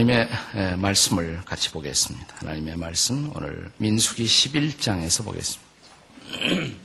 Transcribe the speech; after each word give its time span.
하나님의 0.00 0.28
말씀을 0.78 1.42
같이 1.44 1.70
보겠습니다. 1.70 2.36
하나님의 2.38 2.76
말씀 2.76 3.30
오늘 3.36 3.70
민수기 3.76 4.24
11장에서 4.24 5.22
보겠습니다. 5.24 5.68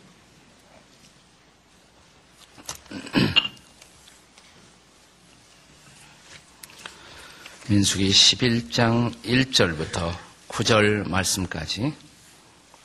민수기 7.69 8.09
11장 8.09 9.15
1절부터 9.23 10.13
9절 10.49 11.07
말씀까지 11.07 11.93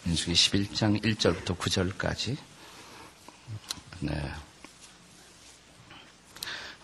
민수기 0.04 0.32
11장 0.32 1.02
1절부터 1.02 1.58
9절까지 1.58 2.36
네. 4.00 4.32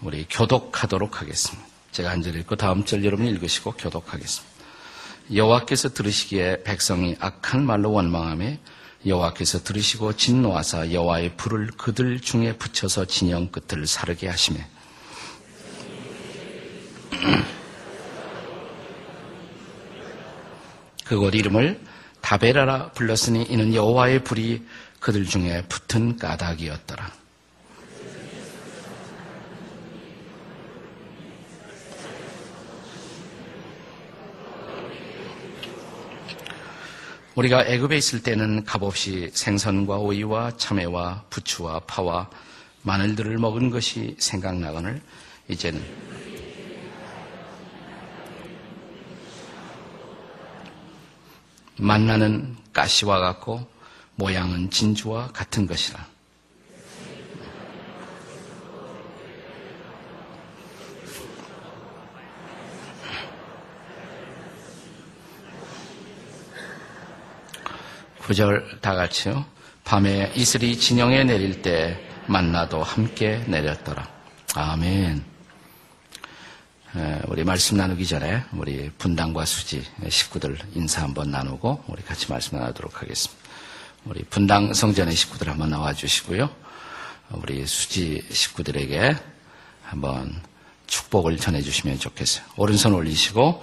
우리 0.03 0.27
교독하도록 0.29 1.21
하겠습니다. 1.21 1.76
제가 1.97 2.11
한 2.11 2.21
절 2.23 2.37
읽고 2.37 2.57
다음 2.57 2.85
절 2.85 3.03
여러분이 3.07 3.31
읽으시고 3.31 3.73
교독하겠습니다. 3.73 4.55
여호와께서 5.35 5.95
들으시기에 5.95 6.63
백성이 6.63 7.17
악한 7.19 7.65
말로 7.65 7.91
원망함에 7.91 8.61
여호와께서 9.07 9.63
들으시고 9.63 10.13
진노하사 10.15 10.93
여호와의 10.93 11.39
불을 11.39 11.69
그들 11.79 12.21
중에 12.21 12.59
붙여서 12.59 13.07
진영 13.07 13.51
끝을 13.51 13.87
사르게 13.87 14.29
하심에 14.29 14.59
그곳 21.07 21.35
이름을 21.35 21.81
다베라라 22.21 22.91
불렀으니 22.91 23.45
이는 23.45 23.73
여호와의 23.75 24.23
불이 24.23 24.67
그들 25.01 25.25
중에 25.25 25.63
붙은 25.63 26.19
까닭이었더라. 26.19 27.26
우리가 37.37 37.67
애굽에 37.67 37.99
있을 37.99 38.23
때는 38.23 38.65
값없이 38.65 39.31
생선과 39.35 39.99
오이와 39.99 40.57
참외와 40.57 41.25
부추와 41.29 41.81
파와 41.81 42.31
마늘들을 42.81 43.37
먹은 43.37 43.69
것이 43.69 44.17
생각나거늘 44.19 45.03
이제는 45.49 45.85
만나는 51.77 52.57
가시와 52.73 53.19
같고 53.19 53.69
모양은 54.15 54.71
진주와 54.71 55.29
같은 55.33 55.67
것이라. 55.67 56.16
구절 68.27 68.81
다 68.81 68.97
같이요. 68.97 69.47
밤에 69.85 70.33
이슬이 70.35 70.77
진영에 70.77 71.23
내릴 71.23 71.63
때 71.63 71.97
만나도 72.27 72.83
함께 72.83 73.37
내렸더라. 73.47 74.05
아멘. 74.57 75.25
우리 77.29 77.45
말씀 77.45 77.77
나누기 77.77 78.05
전에 78.05 78.43
우리 78.55 78.91
분당과 78.99 79.45
수지 79.45 79.87
식구들 80.09 80.59
인사 80.75 81.03
한번 81.05 81.31
나누고 81.31 81.85
우리 81.87 82.03
같이 82.03 82.29
말씀 82.29 82.59
나누도록 82.59 83.01
하겠습니다. 83.01 83.41
우리 84.07 84.25
분당 84.25 84.75
성전의 84.75 85.15
식구들 85.15 85.49
한번 85.49 85.71
나와 85.71 85.93
주시고요. 85.93 86.51
우리 87.31 87.65
수지 87.65 88.27
식구들에게 88.29 89.17
한번 89.85 90.43
축복을 90.89 91.37
전해 91.37 91.63
주시면 91.63 92.01
좋겠어요. 92.01 92.45
오른손 92.57 92.93
올리시고 92.93 93.63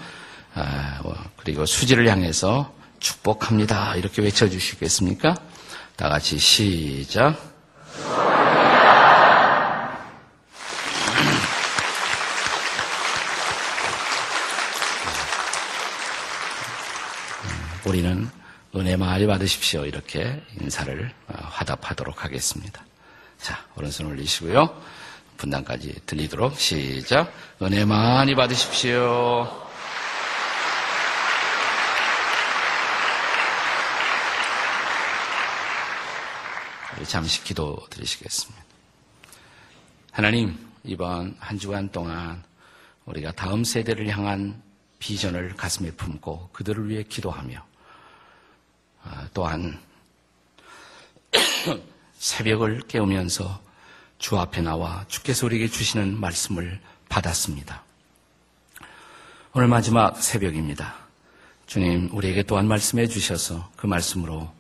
그리고 1.36 1.66
수지를 1.66 2.08
향해서 2.10 2.82
축복합니다. 3.04 3.96
이렇게 3.98 4.22
외쳐주시겠습니까? 4.22 5.36
다 5.96 6.10
같이 6.10 6.40
시작. 6.40 7.38
우리는 17.86 18.30
은혜 18.76 18.96
많이 18.96 19.28
받으십시오. 19.28 19.86
이렇게 19.86 20.42
인사를 20.62 21.12
화답하도록 21.28 22.24
하겠습니다. 22.24 22.84
자, 23.40 23.60
오른손 23.76 24.08
올리시고요. 24.08 24.82
분당까지 25.38 25.94
들리도록 26.06 26.58
시작. 26.58 27.32
은혜 27.62 27.84
많이 27.84 28.34
받으십시오. 28.34 29.64
잠시 37.06 37.44
기도 37.44 37.86
드리시겠습니다. 37.90 38.64
하나님, 40.12 40.58
이번 40.84 41.36
한 41.40 41.58
주간 41.58 41.90
동안 41.92 42.44
우리가 43.06 43.32
다음 43.32 43.64
세대를 43.64 44.08
향한 44.10 44.62
비전을 45.00 45.56
가슴에 45.56 45.92
품고 45.92 46.50
그들을 46.54 46.90
위해 46.90 47.04
기도하며 47.04 47.66
아, 49.04 49.28
또한 49.34 49.80
새벽을 52.14 52.82
깨우면서 52.88 53.62
주 54.18 54.38
앞에 54.38 54.62
나와 54.62 55.04
주께서 55.10 55.46
우리에게 55.46 55.68
주시는 55.68 56.20
말씀을 56.20 56.80
받았습니다. 57.10 57.84
오늘 59.54 59.68
마지막 59.68 60.22
새벽입니다. 60.22 60.96
주님, 61.66 62.10
우리에게 62.14 62.44
또한 62.44 62.68
말씀해 62.68 63.08
주셔서 63.08 63.70
그 63.76 63.88
말씀으로 63.88 64.54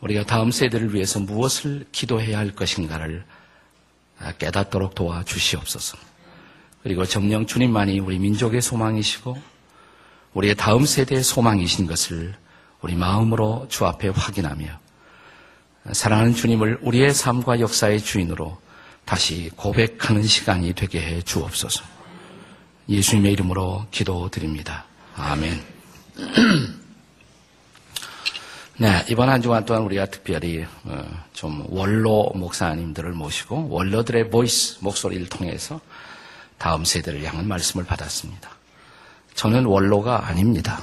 우리가 0.00 0.24
다음 0.24 0.50
세대를 0.50 0.94
위해서 0.94 1.18
무엇을 1.18 1.86
기도해야 1.92 2.38
할 2.38 2.54
것인가를 2.54 3.24
깨닫도록 4.38 4.94
도와주시옵소서. 4.94 5.98
그리고 6.82 7.04
정령 7.04 7.46
주님만이 7.46 7.98
우리 8.00 8.18
민족의 8.18 8.62
소망이시고 8.62 9.36
우리의 10.34 10.54
다음 10.54 10.84
세대의 10.84 11.22
소망이신 11.22 11.86
것을 11.86 12.34
우리 12.80 12.94
마음으로 12.94 13.66
주 13.68 13.86
앞에 13.86 14.08
확인하며 14.08 14.66
사랑하는 15.92 16.34
주님을 16.34 16.78
우리의 16.82 17.12
삶과 17.12 17.60
역사의 17.60 18.00
주인으로 18.00 18.58
다시 19.04 19.50
고백하는 19.56 20.22
시간이 20.22 20.74
되게 20.74 21.00
해 21.00 21.22
주옵소서. 21.22 21.82
예수님의 22.88 23.32
이름으로 23.32 23.86
기도드립니다. 23.90 24.84
아멘. 25.16 25.62
네, 28.80 29.04
이번 29.08 29.28
한 29.28 29.42
주간 29.42 29.64
동안 29.64 29.82
우리가 29.82 30.06
특별히 30.06 30.64
어, 30.84 31.24
좀 31.32 31.66
원로 31.68 32.30
목사님들을 32.36 33.10
모시고 33.10 33.70
원로들의 33.70 34.30
voice 34.30 34.76
목소리를 34.80 35.28
통해서 35.28 35.80
다음 36.58 36.84
세대를 36.84 37.24
향한 37.24 37.48
말씀을 37.48 37.84
받았습니다. 37.84 38.48
저는 39.34 39.64
원로가 39.64 40.28
아닙니다. 40.28 40.80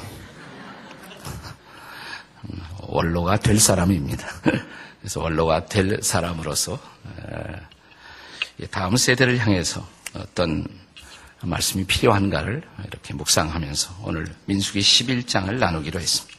음, 2.44 2.60
원로가 2.82 3.38
될 3.38 3.62
사람입니다. 3.62 4.28
그래서 5.00 5.22
원로가 5.22 5.66
될 5.66 6.00
사람으로서 6.04 6.78
다음 8.72 8.98
세대를 8.98 9.38
향해서 9.38 9.88
어떤 10.16 10.68
말씀이 11.42 11.86
필요한가를 11.86 12.62
이렇게 12.90 13.14
묵상하면서 13.14 14.00
오늘 14.04 14.28
민수기 14.48 14.82
11장을 14.82 15.54
나누기로 15.58 16.02
했습니다. 16.02 16.35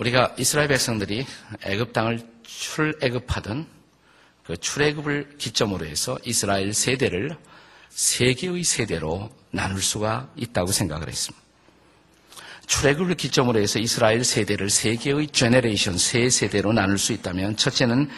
우리가 0.00 0.34
이스라엘 0.38 0.68
백성들이 0.68 1.26
애굽 1.62 1.92
땅을 1.92 2.26
출애굽하던 2.42 3.66
그 4.44 4.56
출애굽을 4.56 5.36
기점으로 5.36 5.84
해서 5.84 6.18
이스라엘 6.24 6.72
세대를 6.72 7.36
세 7.90 8.32
개의 8.32 8.64
세대로 8.64 9.30
나눌 9.50 9.82
수가 9.82 10.30
있다고 10.36 10.72
생각을 10.72 11.08
했습니다. 11.08 11.44
출애굽을 12.66 13.16
기점으로 13.16 13.60
해서 13.60 13.78
이스라엘 13.78 14.24
세대를 14.24 14.70
세 14.70 14.96
개의 14.96 15.26
제네레이션 15.26 15.98
세 15.98 16.30
세대로 16.30 16.72
나눌 16.72 16.96
수 16.96 17.12
있다면 17.12 17.58
첫째는 17.58 18.08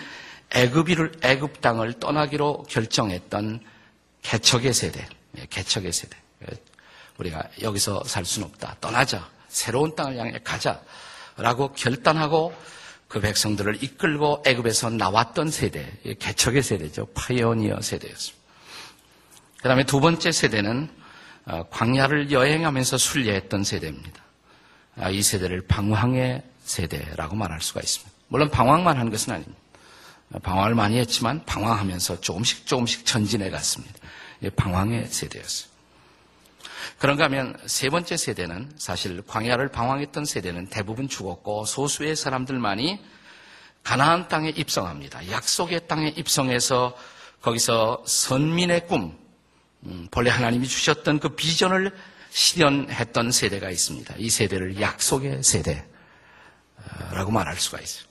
애굽이를 0.54 1.12
애굽 1.22 1.60
땅을 1.62 1.94
떠나기로 1.94 2.66
결정했던 2.68 3.60
개척의 4.22 4.72
세대, 4.72 5.04
예, 5.38 5.46
개척의 5.50 5.92
세대. 5.92 6.16
우리가 7.18 7.42
여기서 7.60 8.04
살 8.04 8.24
수는 8.24 8.48
없다. 8.48 8.76
떠나자. 8.80 9.28
새로운 9.48 9.96
땅을 9.96 10.16
향해 10.16 10.38
가자. 10.44 10.80
라고 11.42 11.72
결단하고 11.72 12.54
그 13.08 13.20
백성들을 13.20 13.82
이끌고 13.82 14.42
애굽에서 14.46 14.90
나왔던 14.90 15.50
세대, 15.50 15.92
개척의 16.18 16.62
세대죠. 16.62 17.06
파이오니어 17.14 17.80
세대였습니다. 17.82 18.42
그 19.60 19.68
다음에 19.68 19.84
두 19.84 20.00
번째 20.00 20.32
세대는 20.32 20.88
어, 21.44 21.64
광야를 21.70 22.30
여행하면서 22.30 22.96
순례했던 22.96 23.64
세대입니다. 23.64 24.22
아, 24.96 25.10
이 25.10 25.22
세대를 25.22 25.66
방황의 25.66 26.42
세대라고 26.64 27.34
말할 27.34 27.60
수가 27.60 27.80
있습니다. 27.80 28.12
물론 28.28 28.48
방황만 28.48 28.98
한 28.98 29.10
것은 29.10 29.32
아닙니다. 29.32 29.58
방황을 30.42 30.74
많이 30.74 30.98
했지만 30.98 31.44
방황하면서 31.44 32.20
조금씩 32.20 32.66
조금씩 32.66 33.04
전진해 33.04 33.50
갔습니다. 33.50 33.94
방황의 34.56 35.06
세대였어요. 35.06 35.71
그런가 36.98 37.24
하면 37.24 37.56
세 37.66 37.90
번째 37.90 38.16
세대는 38.16 38.72
사실 38.76 39.22
광야를 39.26 39.68
방황했던 39.68 40.24
세대는 40.24 40.68
대부분 40.68 41.08
죽었고 41.08 41.64
소수의 41.64 42.16
사람들만이 42.16 43.00
가나안 43.82 44.28
땅에 44.28 44.50
입성합니다. 44.50 45.30
약속의 45.30 45.88
땅에 45.88 46.08
입성해서 46.08 46.96
거기서 47.40 48.04
선민의 48.06 48.86
꿈, 48.86 49.18
음, 49.84 50.06
본래 50.10 50.30
하나님이 50.30 50.68
주셨던 50.68 51.18
그 51.18 51.30
비전을 51.30 51.92
실현했던 52.30 53.32
세대가 53.32 53.70
있습니다. 53.70 54.14
이 54.18 54.30
세대를 54.30 54.80
약속의 54.80 55.42
세대라고 55.42 57.30
말할 57.30 57.56
수가 57.56 57.80
있어요. 57.80 58.04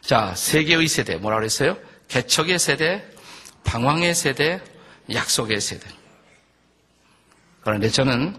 자, 0.00 0.34
세 0.34 0.64
개의 0.64 0.86
세대, 0.88 1.16
뭐라 1.16 1.38
그랬어요? 1.38 1.78
개척의 2.08 2.58
세대, 2.58 3.02
방황의 3.64 4.14
세대, 4.14 4.60
약속의 5.10 5.60
세대. 5.60 5.88
그런데 7.64 7.88
저는 7.88 8.36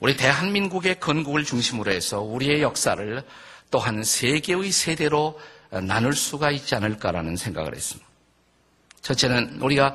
우리 0.00 0.16
대한민국의 0.16 0.98
건국을 0.98 1.44
중심으로 1.44 1.92
해서 1.92 2.20
우리의 2.20 2.60
역사를 2.60 3.22
또한 3.70 4.02
세 4.02 4.40
개의 4.40 4.72
세대로 4.72 5.40
나눌 5.70 6.14
수가 6.14 6.50
있지 6.50 6.74
않을까라는 6.74 7.36
생각을 7.36 7.74
했습니다. 7.74 8.08
첫째는 9.00 9.60
우리가 9.60 9.94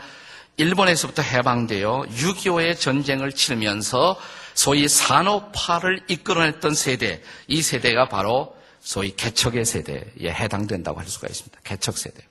일본에서부터 0.58 1.22
해방되어 1.22 2.08
6.25의 2.10 2.80
전쟁을 2.80 3.32
치르면서 3.32 4.20
소위 4.56 4.88
산업화를 4.88 6.02
이끌어냈던 6.08 6.74
세대, 6.74 7.22
이 7.48 7.62
세대가 7.62 8.10
바로 8.10 8.58
소위 8.80 9.16
개척의 9.16 9.66
세대에 9.66 10.32
해당된다고 10.32 11.00
할 11.00 11.08
수가 11.08 11.28
있습니다. 11.28 11.60
개척 11.64 11.98
세대. 11.98 12.24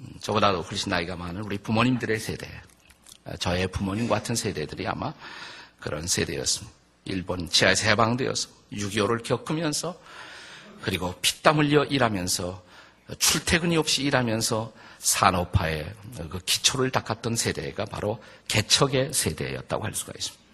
음, 0.00 0.06
저보다도 0.20 0.62
훨씬 0.62 0.90
나이가 0.90 1.14
많은 1.14 1.42
우리 1.42 1.58
부모님들의 1.58 2.18
세대, 2.18 2.48
저의 3.38 3.66
부모님 3.68 4.08
같은 4.08 4.34
세대들이 4.34 4.86
아마 4.86 5.12
그런 5.78 6.06
세대였습니다. 6.06 6.76
일본 7.04 7.48
지하에서 7.48 7.88
해방되어서 7.88 8.48
6.25를 8.72 9.22
겪으면서 9.24 9.98
그리고 10.82 11.14
피땀 11.20 11.58
흘려 11.58 11.84
일하면서 11.84 12.62
출퇴근이 13.18 13.76
없이 13.76 14.02
일하면서 14.02 14.72
산업화의 14.98 15.92
그 16.30 16.38
기초를 16.40 16.90
닦았던 16.90 17.36
세대가 17.36 17.84
바로 17.84 18.22
개척의 18.48 19.12
세대였다고 19.12 19.84
할 19.84 19.94
수가 19.94 20.12
있습니다. 20.16 20.44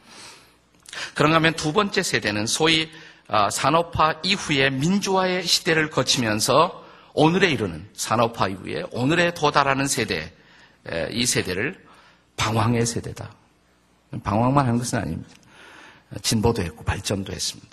그런가 1.14 1.36
하면 1.36 1.54
두 1.54 1.72
번째 1.72 2.02
세대는 2.02 2.46
소위 2.46 2.90
아, 3.28 3.50
산업화 3.50 4.20
이후에 4.22 4.70
민주화의 4.70 5.44
시대를 5.44 5.90
거치면서 5.90 6.84
오늘에 7.12 7.50
이르는 7.50 7.88
산업화 7.94 8.48
이후에 8.48 8.84
오늘에 8.92 9.34
도달하는 9.34 9.88
세대, 9.88 10.32
이 11.10 11.26
세대를 11.26 11.85
방황의 12.36 12.86
세대다. 12.86 13.30
방황만 14.22 14.66
한 14.66 14.78
것은 14.78 14.98
아닙니다. 14.98 15.30
진보도 16.22 16.62
했고 16.62 16.84
발전도 16.84 17.32
했습니다. 17.32 17.68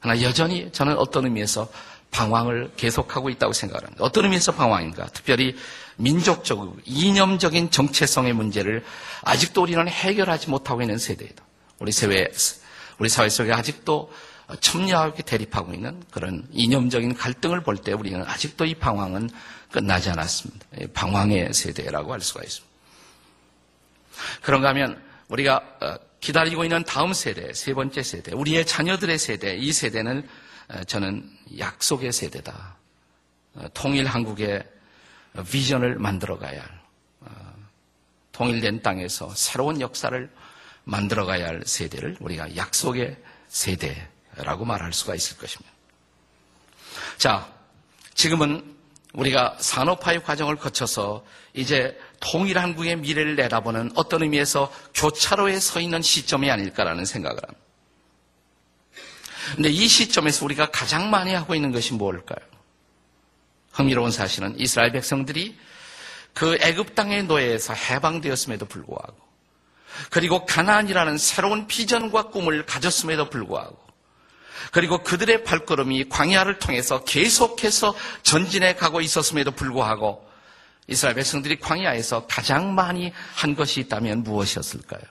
그러나 0.00 0.20
여전히 0.22 0.70
저는 0.72 0.96
어떤 0.98 1.24
의미에서 1.24 1.68
방황을 2.10 2.72
계속하고 2.76 3.30
있다고 3.30 3.52
생각을 3.52 3.84
합니다. 3.84 4.04
어떤 4.04 4.24
의미에서 4.24 4.52
방황인가? 4.52 5.06
특별히 5.06 5.56
민족적, 5.96 6.76
이념적인 6.84 7.70
정체성의 7.70 8.32
문제를 8.34 8.84
아직도 9.22 9.62
우리는 9.62 9.88
해결하지 9.88 10.50
못하고 10.50 10.82
있는 10.82 10.98
세대이다. 10.98 11.42
우리 11.80 11.90
사회, 11.90 12.28
우리 12.98 13.08
사회 13.08 13.28
속에 13.28 13.52
아직도 13.52 14.12
첨예하게 14.60 15.22
대립하고 15.22 15.72
있는 15.72 16.02
그런 16.10 16.46
이념적인 16.52 17.14
갈등을 17.14 17.62
볼 17.62 17.78
때 17.78 17.92
우리는 17.92 18.22
아직도 18.24 18.66
이 18.66 18.74
방황은 18.74 19.30
끝나지 19.72 20.10
않았습니다. 20.10 20.66
방황의 20.92 21.54
세대라고 21.54 22.12
할 22.12 22.20
수가 22.20 22.42
있습니다. 22.44 22.73
그런가 24.42 24.68
하면 24.70 25.02
우리가 25.28 25.56
어, 25.80 25.96
기다리고 26.20 26.64
있는 26.64 26.84
다음 26.84 27.12
세대, 27.12 27.52
세 27.52 27.74
번째 27.74 28.02
세대, 28.02 28.32
우리의 28.32 28.64
자녀들의 28.66 29.18
세대, 29.18 29.56
이 29.56 29.72
세대는 29.72 30.28
어, 30.68 30.84
저는 30.84 31.30
약속의 31.58 32.12
세대다. 32.12 32.76
어, 33.56 33.66
통일 33.74 34.06
한국의 34.06 34.64
비전을 35.50 35.98
만들어 35.98 36.38
가야 36.38 36.62
할, 36.62 36.84
통일된 38.32 38.82
땅에서 38.82 39.32
새로운 39.34 39.80
역사를 39.80 40.30
만들어 40.84 41.24
가야 41.24 41.46
할 41.48 41.62
세대를 41.64 42.16
우리가 42.20 42.56
약속의 42.56 43.16
세대라고 43.48 44.64
말할 44.64 44.92
수가 44.92 45.14
있을 45.14 45.36
것입니다. 45.38 45.72
자, 47.16 47.48
지금은 48.14 48.74
우리가 49.14 49.56
산업화의 49.60 50.22
과정을 50.22 50.56
거쳐서 50.56 51.24
이제 51.52 51.98
통일한국의 52.20 52.96
미래를 52.96 53.36
내다보는 53.36 53.92
어떤 53.94 54.22
의미에서 54.22 54.72
교차로에 54.94 55.58
서 55.60 55.80
있는 55.80 56.02
시점이 56.02 56.50
아닐까라는 56.50 57.04
생각을 57.04 57.38
합니다. 57.42 57.64
근데 59.54 59.68
이 59.68 59.86
시점에서 59.86 60.44
우리가 60.44 60.70
가장 60.70 61.10
많이 61.10 61.34
하고 61.34 61.54
있는 61.54 61.70
것이 61.70 61.92
무엇일까요? 61.94 62.54
흥미로운 63.72 64.10
사실은 64.10 64.54
이스라엘 64.58 64.92
백성들이 64.92 65.56
그 66.32 66.56
애굽 66.60 66.94
땅의 66.94 67.24
노예에서 67.24 67.74
해방되었음에도 67.74 68.66
불구하고 68.66 69.16
그리고 70.10 70.44
가나안이라는 70.46 71.18
새로운 71.18 71.66
비전과 71.66 72.28
꿈을 72.30 72.66
가졌음에도 72.66 73.30
불구하고 73.30 73.78
그리고 74.72 75.02
그들의 75.02 75.44
발걸음이 75.44 76.08
광야를 76.08 76.58
통해서 76.58 77.04
계속해서 77.04 77.94
전진해 78.22 78.74
가고 78.74 79.00
있었음에도 79.00 79.50
불구하고 79.50 80.23
이스라엘 80.86 81.14
백성들이 81.16 81.58
광야에서 81.60 82.26
가장 82.26 82.74
많이 82.74 83.12
한 83.34 83.54
것이 83.54 83.80
있다면 83.80 84.22
무엇이었을까요? 84.22 85.02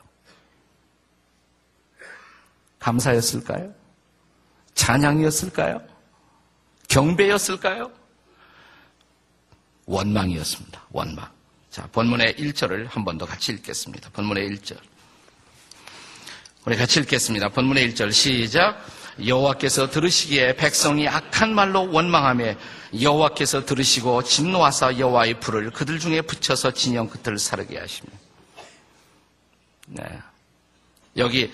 감사였을까요? 2.80 3.74
찬양이었을까요? 4.76 5.82
경배였을까요? 6.90 7.92
원망이었습니다. 9.86 10.82
원망. 10.92 11.28
자, 11.70 11.88
본문의 11.92 12.36
1절을 12.36 12.88
한 12.90 13.04
번 13.04 13.18
더 13.18 13.26
같이 13.26 13.52
읽겠습니다. 13.54 14.10
본문의 14.12 14.48
1절. 14.50 14.78
우리 16.66 16.78
같이 16.78 17.00
읽겠습니다. 17.00 17.50
본문의 17.50 17.90
1절 17.90 18.12
시작. 18.14 18.78
여호와께서 19.26 19.90
들으시기에 19.90 20.56
백성이 20.56 21.08
악한 21.08 21.54
말로 21.54 21.92
원망함에 21.92 22.58
여호와께서 23.02 23.66
들으시고 23.66 24.24
진노하사 24.24 24.98
여호와의 24.98 25.40
불을 25.40 25.72
그들 25.72 26.00
중에 26.00 26.22
붙여서 26.22 26.72
진영 26.72 27.08
끝을 27.10 27.38
사르게 27.38 27.78
하십니다. 27.78 28.18
네. 29.88 30.04
여기 31.18 31.52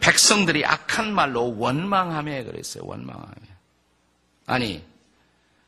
백성들이 0.00 0.64
악한 0.64 1.12
말로 1.12 1.58
원망함에 1.58 2.44
그랬어요. 2.44 2.84
원망함에. 2.86 3.34
아니 4.46 4.84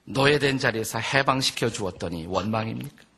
노예된 0.05 0.59
자리에서 0.59 0.99
해방시켜 0.99 1.71
주었더니 1.71 2.27
원망입니까? 2.27 3.09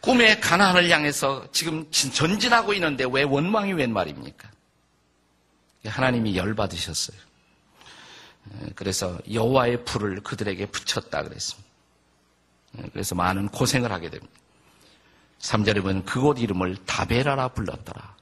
꿈의 0.00 0.40
가난을 0.40 0.90
향해서 0.90 1.46
지금 1.52 1.90
전진하고 1.90 2.74
있는데 2.74 3.04
왜 3.10 3.22
원망이 3.22 3.72
웬 3.72 3.92
말입니까? 3.92 4.51
하나님이 5.84 6.36
열받으셨어요. 6.36 7.16
그래서 8.74 9.18
여호와의 9.32 9.84
불을 9.84 10.20
그들에게 10.22 10.66
붙였다 10.66 11.22
그랬습니다. 11.22 11.70
그래서 12.92 13.14
많은 13.14 13.48
고생을 13.48 13.92
하게 13.92 14.10
됩니다. 14.10 14.32
3절에 15.40 15.82
보면 15.82 16.04
그곳 16.04 16.38
이름을 16.38 16.76
다베라라 16.86 17.48
불렀더라. 17.48 18.16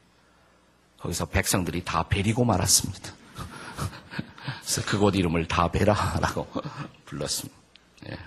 거기서 0.98 1.26
백성들이 1.26 1.84
다 1.84 2.02
베리고 2.08 2.44
말았습니다. 2.44 3.12
그래서 4.60 4.82
그곳 4.86 5.14
이름을 5.16 5.46
다베라라고 5.46 6.50
불렀습니다. 7.06 7.58
예. 8.10 8.18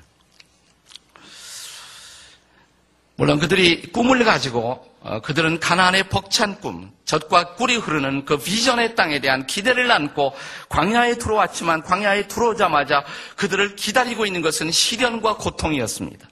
물론 3.15 3.39
그들이 3.39 3.91
꿈을 3.91 4.23
가지고 4.23 4.91
어, 5.01 5.21
그들은 5.21 5.59
가나안의 5.59 6.09
벅찬 6.09 6.59
꿈, 6.61 6.91
젖과 7.13 7.53
꿀이 7.55 7.75
흐르는 7.75 8.25
그 8.25 8.38
비전의 8.38 8.96
땅에 8.96 9.20
대한 9.20 9.46
기대를 9.46 9.91
안고 9.91 10.34
광야에 10.70 11.20
들어왔지만 11.20 11.84
광야에 11.84 12.27
들어오자마자 12.27 13.05
그들을 13.36 13.75
기다리고 13.75 14.25
있는 14.25 14.41
것은 14.41 14.72
시련과 14.72 15.38
고통이었습니다. 15.38 16.27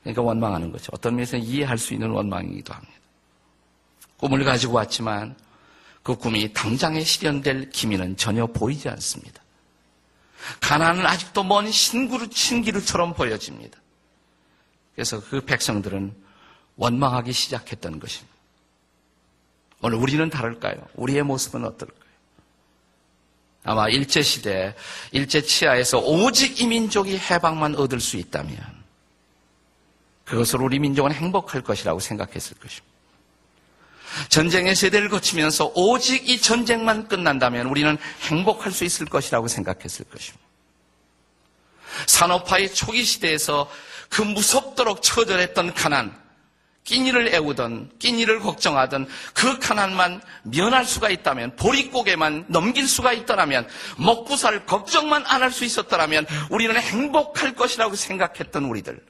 그러니까 0.00 0.22
원망하는 0.22 0.72
거죠. 0.72 0.90
어떤 0.92 1.16
면에서 1.16 1.36
이해할 1.36 1.76
수 1.76 1.92
있는 1.92 2.10
원망이기도 2.10 2.72
합니다. 2.72 2.94
꿈을 4.16 4.44
가지고 4.44 4.74
왔지만 4.74 5.36
그 6.02 6.16
꿈이 6.16 6.50
당장에 6.54 7.02
실현될 7.04 7.68
기미는 7.68 8.16
전혀 8.16 8.46
보이지 8.46 8.88
않습니다. 8.88 9.42
가나안은 10.60 11.04
아직도 11.04 11.44
먼 11.44 11.70
신구루 11.70 12.30
친기루처럼 12.30 13.12
보여집니다. 13.12 13.78
그래서 14.94 15.20
그 15.20 15.42
백성들은 15.42 16.14
원망하기 16.76 17.30
시작했던 17.32 18.00
것입니다. 18.00 18.37
오늘 19.80 19.98
우리는 19.98 20.28
다를까요? 20.28 20.76
우리의 20.94 21.22
모습은 21.22 21.64
어떨까요? 21.64 22.08
아마 23.64 23.88
일제시대, 23.88 24.74
일제치하에서 25.12 25.98
오직 25.98 26.60
이 26.60 26.66
민족이 26.66 27.18
해방만 27.18 27.74
얻을 27.76 28.00
수 28.00 28.16
있다면 28.16 28.56
그것으로 30.24 30.64
우리 30.64 30.78
민족은 30.78 31.12
행복할 31.12 31.62
것이라고 31.62 32.00
생각했을 32.00 32.56
것입니다. 32.58 32.88
전쟁의 34.30 34.74
세대를 34.74 35.08
거치면서 35.10 35.72
오직 35.74 36.28
이 36.28 36.40
전쟁만 36.40 37.08
끝난다면 37.08 37.66
우리는 37.66 37.96
행복할 38.22 38.72
수 38.72 38.84
있을 38.84 39.06
것이라고 39.06 39.48
생각했을 39.48 40.06
것입니다. 40.06 40.46
산업화의 42.06 42.74
초기 42.74 43.04
시대에서 43.04 43.70
그 44.08 44.22
무섭도록 44.22 45.02
처절했던 45.02 45.74
가난, 45.74 46.16
끼니를 46.88 47.34
애우던, 47.34 47.98
끼니를 47.98 48.40
걱정하던 48.40 49.06
그 49.34 49.58
가난만 49.58 50.22
면할 50.44 50.86
수가 50.86 51.10
있다면, 51.10 51.56
보릿고개만 51.56 52.46
넘길 52.48 52.88
수가 52.88 53.12
있더라면, 53.12 53.68
먹고 53.98 54.36
살 54.36 54.64
걱정만 54.64 55.24
안 55.26 55.42
할 55.42 55.52
수 55.52 55.66
있었더라면, 55.66 56.26
우리는 56.50 56.74
행복할 56.74 57.54
것이라고 57.54 57.94
생각했던 57.94 58.64
우리들. 58.64 59.04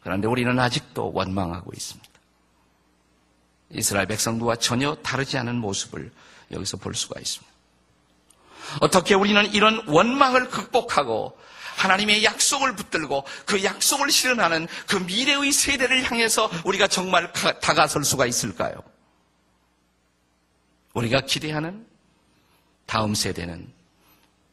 그런데 0.00 0.28
우리는 0.28 0.58
아직도 0.58 1.12
원망하고 1.14 1.70
있습니다. 1.74 2.08
이스라엘 3.70 4.06
백성들과 4.06 4.56
전혀 4.56 4.94
다르지 4.96 5.38
않은 5.38 5.56
모습을 5.56 6.12
여기서 6.52 6.76
볼 6.76 6.94
수가 6.94 7.18
있습니다. 7.18 7.52
어떻게 8.80 9.14
우리는 9.14 9.46
이런 9.54 9.82
원망을 9.88 10.50
극복하고 10.50 11.38
하나님의 11.76 12.24
약속을 12.24 12.74
붙들고 12.74 13.24
그 13.44 13.62
약속을 13.62 14.10
실현하는 14.10 14.66
그 14.88 14.96
미래의 14.96 15.52
세대를 15.52 16.10
향해서 16.10 16.50
우리가 16.64 16.88
정말 16.88 17.32
다가설 17.32 18.04
수가 18.04 18.26
있을까요? 18.26 18.74
우리가 20.94 21.20
기대하는 21.20 21.86
다음 22.86 23.14
세대는 23.14 23.70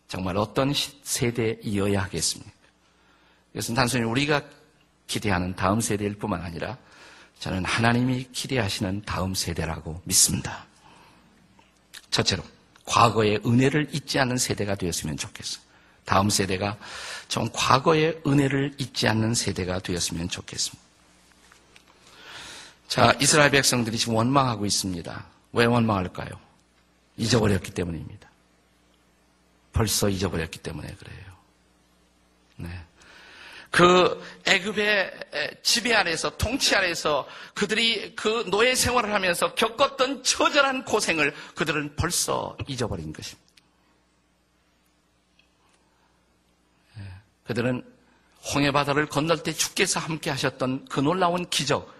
정말 0.08 0.38
어떤 0.38 0.74
세대이어야 1.04 2.04
하겠습니까? 2.04 2.52
이것은 3.54 3.76
단순히 3.76 4.04
우리가 4.04 4.44
기대하는 5.08 5.56
다음 5.56 5.80
세대일 5.80 6.16
뿐만 6.16 6.42
아니라 6.42 6.78
저는 7.40 7.66
하나님이 7.66 8.30
기대하시는 8.32 9.04
다음 9.06 9.34
세대라고 9.34 10.02
믿습니다. 10.06 10.66
첫째로 12.10 12.44
과거의 12.86 13.40
은혜를 13.46 13.90
잊지 13.94 14.20
않는 14.20 14.38
세대가 14.38 14.76
되었으면 14.76 15.18
좋겠어요. 15.18 15.63
다음 16.06 16.30
세대가 16.30 16.78
좀 17.28 17.50
과거의 17.54 18.22
은혜를 18.28 18.76
잊지 18.78 19.08
않는 19.08 19.34
세대가 19.34 19.80
되었으면 19.80 20.30
좋겠습니다. 20.30 20.84
자, 22.88 23.16
이스라엘 23.20 23.52
백성들이 23.52 23.98
지금 23.98 24.16
원망하고 24.16 24.66
있습니다. 24.66 25.26
왜 25.54 25.66
원망할까요? 25.66 26.30
잊어버렸기 27.18 27.72
때문입니다. 27.72 28.30
벌써 29.72 30.10
잊어버렸기 30.10 30.60
때문에 30.60 30.94
그래요. 31.00 31.34
네. 32.58 32.70
그 33.72 34.24
애굽의 34.46 35.12
지배 35.64 35.96
안에서 35.96 36.38
통치 36.38 36.76
안에서 36.76 37.28
그들이 37.56 38.16
그 38.16 38.46
노예 38.52 38.76
생활을 38.76 39.12
하면서 39.12 39.56
겪었던 39.56 40.22
처절한 40.22 40.86
고생을 40.86 41.34
그들은 41.56 41.96
벌써 41.96 42.56
잊어버린 42.68 43.12
것입니다. 43.12 43.43
그들은 47.44 47.84
홍해 48.54 48.72
바다를 48.72 49.08
건널 49.08 49.42
때 49.42 49.54
주께서 49.54 50.00
함께 50.00 50.30
하셨던 50.30 50.86
그 50.90 51.00
놀라운 51.00 51.50
기적, 51.50 51.94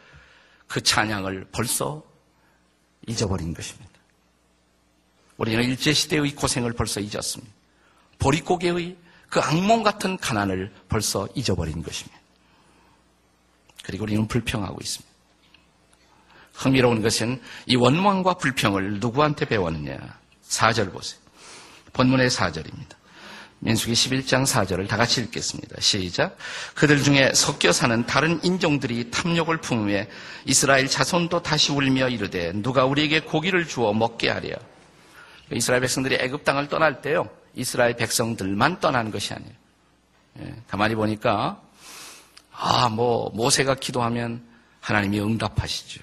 그 0.68 0.82
찬양을 0.82 1.48
벌써 1.52 2.04
잊어버린 3.08 3.54
것입니다. 3.54 3.92
우리는 5.38 5.64
일제시대의 5.64 6.36
고생을 6.36 6.74
벌써 6.74 7.00
잊었습니다. 7.00 7.54
보릿고개의 8.20 8.98
그 9.30 9.40
악몽 9.40 9.84
같은 9.84 10.18
가난을 10.18 10.72
벌써 10.88 11.28
잊어버린 11.36 11.82
것입니다. 11.82 12.20
그리고 13.84 14.04
우리는 14.04 14.28
불평하고 14.28 14.78
있습니다. 14.80 15.14
흥미로운 16.54 17.02
것은 17.02 17.42
이 17.66 17.76
원망과 17.76 18.36
불평을 18.36 19.00
누구한테 19.00 19.46
배웠느냐. 19.46 19.98
4절 20.48 20.94
보세요. 20.94 21.20
본문의 21.94 22.30
4절입니다. 22.30 23.03
민수기 23.64 23.94
11장 23.94 24.46
4절을 24.46 24.90
다 24.90 24.98
같이 24.98 25.22
읽겠습니다. 25.22 25.80
시작. 25.80 26.38
그들 26.76 27.02
중에 27.02 27.32
섞여 27.34 27.72
사는 27.72 28.06
다른 28.06 28.44
인종들이 28.44 29.10
탐욕을 29.10 29.58
품음에 29.58 30.10
이스라엘 30.46 30.88
자손도 30.88 31.44
다시 31.44 31.72
울며 31.72 32.10
이르되 32.10 32.52
누가 32.56 32.84
우리에게 32.84 33.22
고기를 33.22 33.66
주어 33.66 33.94
먹게 33.94 34.30
하랴. 34.30 34.58
이스라엘 35.52 35.82
백성들이 35.82 36.16
애굽 36.20 36.44
땅을 36.44 36.68
떠날 36.68 37.02
때요. 37.02 37.30
이스라엘 37.56 37.96
백성들만 37.96 38.82
떠난 38.82 39.12
것이 39.12 39.34
아니에요. 39.34 39.54
예, 40.42 40.56
가만히 40.68 40.96
보니까 40.96 41.62
아, 42.52 42.90
뭐 42.90 43.30
모세가 43.34 43.76
기도하면 43.76 44.44
하나님이 44.82 45.22
응답하시죠. 45.22 46.02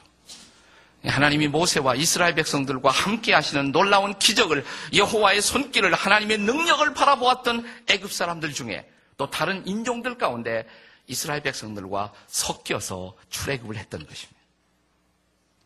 하나님이 1.05 1.49
모세와 1.49 1.95
이스라엘 1.95 2.35
백성들과 2.35 2.91
함께 2.91 3.33
하시는 3.33 3.73
놀라운 3.73 4.19
기적을 4.19 4.65
여호와의 4.95 5.41
손길을 5.41 5.95
하나님의 5.95 6.39
능력을 6.39 6.93
바라보았던 6.93 7.85
애굽 7.89 8.13
사람들 8.13 8.53
중에 8.53 8.89
또 9.17 9.31
다른 9.31 9.67
인종들 9.67 10.19
가운데 10.19 10.67
이스라엘 11.07 11.43
백성들과 11.43 12.13
섞여서 12.27 13.15
출애굽을 13.31 13.77
했던 13.77 14.07
것입니다. 14.07 14.41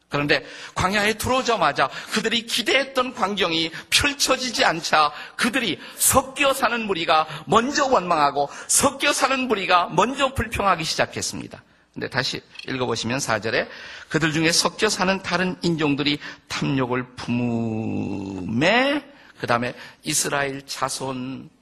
그런데 0.09 0.47
광야에 0.76 1.14
들어오자마자 1.14 1.91
그들이 2.12 2.47
기대했던 2.47 3.14
광경이 3.14 3.73
펼쳐지지 3.91 4.64
않자 4.64 5.12
그들이 5.35 5.81
섞여 5.97 6.55
사는 6.55 6.87
무리가 6.87 7.26
먼저 7.47 7.87
원망하고 7.87 8.49
섞여 8.69 9.12
사는 9.12 9.49
무리가 9.49 9.88
먼저 9.88 10.33
불평하기 10.33 10.85
시작했습니다. 10.85 11.61
근데 11.94 12.08
다시 12.08 12.42
읽어보시면 12.68 13.18
4절에 13.18 13.68
그들 14.08 14.32
중에 14.32 14.50
섞여 14.50 14.88
사는 14.88 15.22
다른 15.22 15.56
인종들이 15.62 16.18
탐욕을 16.48 17.14
품음에 17.14 19.08
그 19.38 19.46
다음에 19.46 19.74
이스라엘 20.02 20.66
자손도 20.66 21.54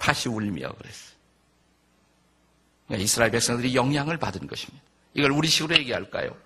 다시 0.00 0.28
울며 0.28 0.72
그랬어요. 0.72 1.16
그러니까 2.86 3.04
이스라엘 3.04 3.30
백성들이 3.30 3.74
영향을 3.76 4.16
받은 4.16 4.46
것입니다. 4.48 4.84
이걸 5.14 5.30
우리 5.30 5.48
식으로 5.48 5.76
얘기할까요? 5.76 6.36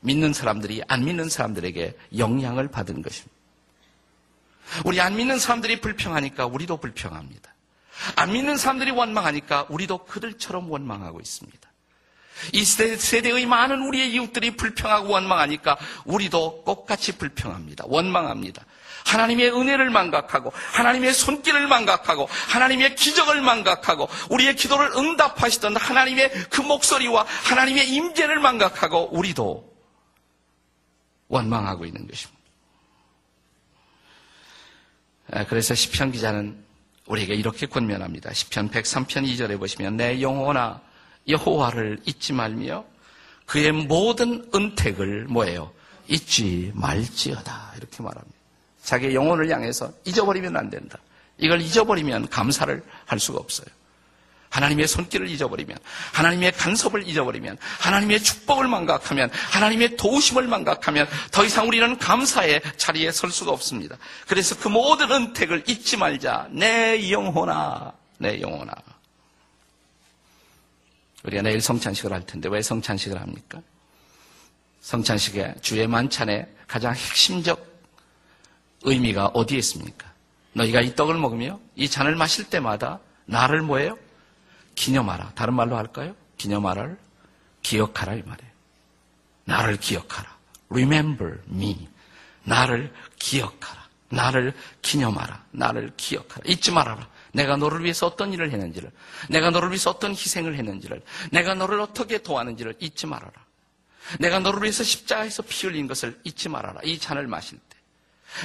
믿는 0.00 0.32
사람들이 0.32 0.82
안 0.88 1.04
믿는 1.04 1.28
사람들에게 1.28 1.96
영향을 2.16 2.68
받은 2.68 3.02
것입니다. 3.02 3.36
우리 4.84 5.00
안 5.00 5.16
믿는 5.16 5.38
사람들이 5.38 5.80
불평하니까 5.80 6.46
우리도 6.46 6.78
불평합니다. 6.78 7.54
안 8.16 8.32
믿는 8.32 8.56
사람들이 8.56 8.90
원망하니까 8.90 9.66
우리도 9.68 10.04
그들처럼 10.06 10.70
원망하고 10.70 11.20
있습니다. 11.20 11.70
이 12.52 12.64
세대 12.64 13.30
의 13.30 13.46
많은 13.46 13.82
우리의 13.82 14.12
이웃들이 14.12 14.56
불평하고 14.56 15.10
원망하니까 15.10 15.76
우리도 16.04 16.62
똑같이 16.66 17.16
불평합니다. 17.16 17.84
원망합니다. 17.86 18.64
하나님의 19.06 19.50
은혜를 19.52 19.90
망각하고 19.90 20.52
하나님의 20.72 21.14
손길을 21.14 21.68
망각하고 21.68 22.28
하나님의 22.48 22.96
기적을 22.96 23.40
망각하고 23.40 24.08
우리의 24.30 24.56
기도를 24.56 24.90
응답하시던 24.96 25.76
하나님의 25.76 26.30
그 26.50 26.60
목소리와 26.60 27.24
하나님의 27.44 27.88
임재를 27.88 28.40
망각하고 28.40 29.16
우리도 29.16 29.72
원망하고 31.28 31.86
있는 31.86 32.06
것입니다. 32.06 32.36
아, 35.32 35.44
그래서 35.44 35.74
시편 35.74 36.12
기자는 36.12 36.64
우리에게 37.06 37.34
이렇게 37.34 37.66
권면합니다. 37.66 38.32
시편 38.32 38.70
103편 38.70 39.24
2절에 39.24 39.58
보시면 39.58 39.96
내 39.96 40.20
영혼아 40.20 40.80
여호와를 41.28 42.00
잊지 42.04 42.32
말며 42.32 42.84
그의 43.46 43.72
모든 43.72 44.48
은택을 44.54 45.26
뭐예요? 45.28 45.72
잊지 46.08 46.72
말지어다. 46.74 47.72
이렇게 47.76 48.02
말합니다. 48.02 48.36
자기의 48.82 49.14
영혼을 49.14 49.50
향해서 49.50 49.92
잊어버리면 50.04 50.56
안 50.56 50.70
된다. 50.70 50.98
이걸 51.38 51.60
잊어버리면 51.60 52.28
감사를 52.28 52.82
할 53.04 53.18
수가 53.18 53.38
없어요. 53.38 53.66
하나님의 54.48 54.86
손길을 54.86 55.28
잊어버리면, 55.28 55.76
하나님의 56.12 56.52
간섭을 56.52 57.06
잊어버리면, 57.06 57.58
하나님의 57.80 58.22
축복을 58.22 58.68
망각하면, 58.68 59.30
하나님의 59.30 59.96
도우심을 59.96 60.46
망각하면 60.46 61.08
더 61.30 61.44
이상 61.44 61.68
우리는 61.68 61.98
감사의 61.98 62.62
자리에 62.76 63.12
설 63.12 63.30
수가 63.30 63.52
없습니다. 63.52 63.96
그래서 64.26 64.56
그 64.56 64.68
모든 64.68 65.10
은택을 65.10 65.64
잊지 65.66 65.98
말자. 65.98 66.48
내 66.52 67.10
영혼아, 67.10 67.92
내 68.18 68.40
영혼아. 68.40 68.72
우리가 71.26 71.42
내일 71.42 71.60
성찬식을 71.60 72.12
할 72.12 72.24
텐데 72.24 72.48
왜 72.48 72.62
성찬식을 72.62 73.20
합니까? 73.20 73.60
성찬식의 74.80 75.56
주의 75.60 75.86
만찬의 75.86 76.46
가장 76.68 76.94
핵심적 76.94 77.64
의미가 78.82 79.28
어디에 79.28 79.58
있습니까? 79.58 80.12
너희가 80.52 80.80
이 80.80 80.94
떡을 80.94 81.16
먹으며 81.18 81.58
이 81.74 81.88
잔을 81.88 82.14
마실 82.14 82.48
때마다 82.48 83.00
나를 83.24 83.62
뭐예요? 83.62 83.98
기념하라. 84.76 85.32
다른 85.34 85.54
말로 85.54 85.76
할까요? 85.76 86.14
기념하라를 86.38 86.96
기억하라 87.62 88.14
이 88.14 88.22
말이에요. 88.22 88.52
나를 89.44 89.76
기억하라. 89.78 90.36
Remember 90.70 91.40
me. 91.50 91.88
나를 92.44 92.92
기억하라. 93.18 93.88
나를 94.10 94.54
기념하라. 94.82 95.44
나를 95.50 95.92
기억하라. 95.96 96.42
잊지 96.46 96.70
말아라. 96.70 97.08
내가 97.36 97.56
너를 97.56 97.84
위해서 97.84 98.06
어떤 98.06 98.32
일을 98.32 98.50
했는지를, 98.50 98.90
내가 99.28 99.50
너를 99.50 99.68
위해서 99.68 99.90
어떤 99.90 100.12
희생을 100.12 100.56
했는지를, 100.56 101.02
내가 101.30 101.54
너를 101.54 101.80
어떻게 101.80 102.22
도왔는지를 102.22 102.76
잊지 102.80 103.06
말아라. 103.06 103.32
내가 104.18 104.38
너를 104.38 104.62
위해서 104.62 104.82
십자가에서 104.82 105.42
피 105.42 105.66
흘린 105.66 105.86
것을 105.86 106.18
잊지 106.24 106.48
말아라. 106.48 106.80
이 106.82 106.98
잔을 106.98 107.26
마실 107.26 107.58
때. 107.58 107.76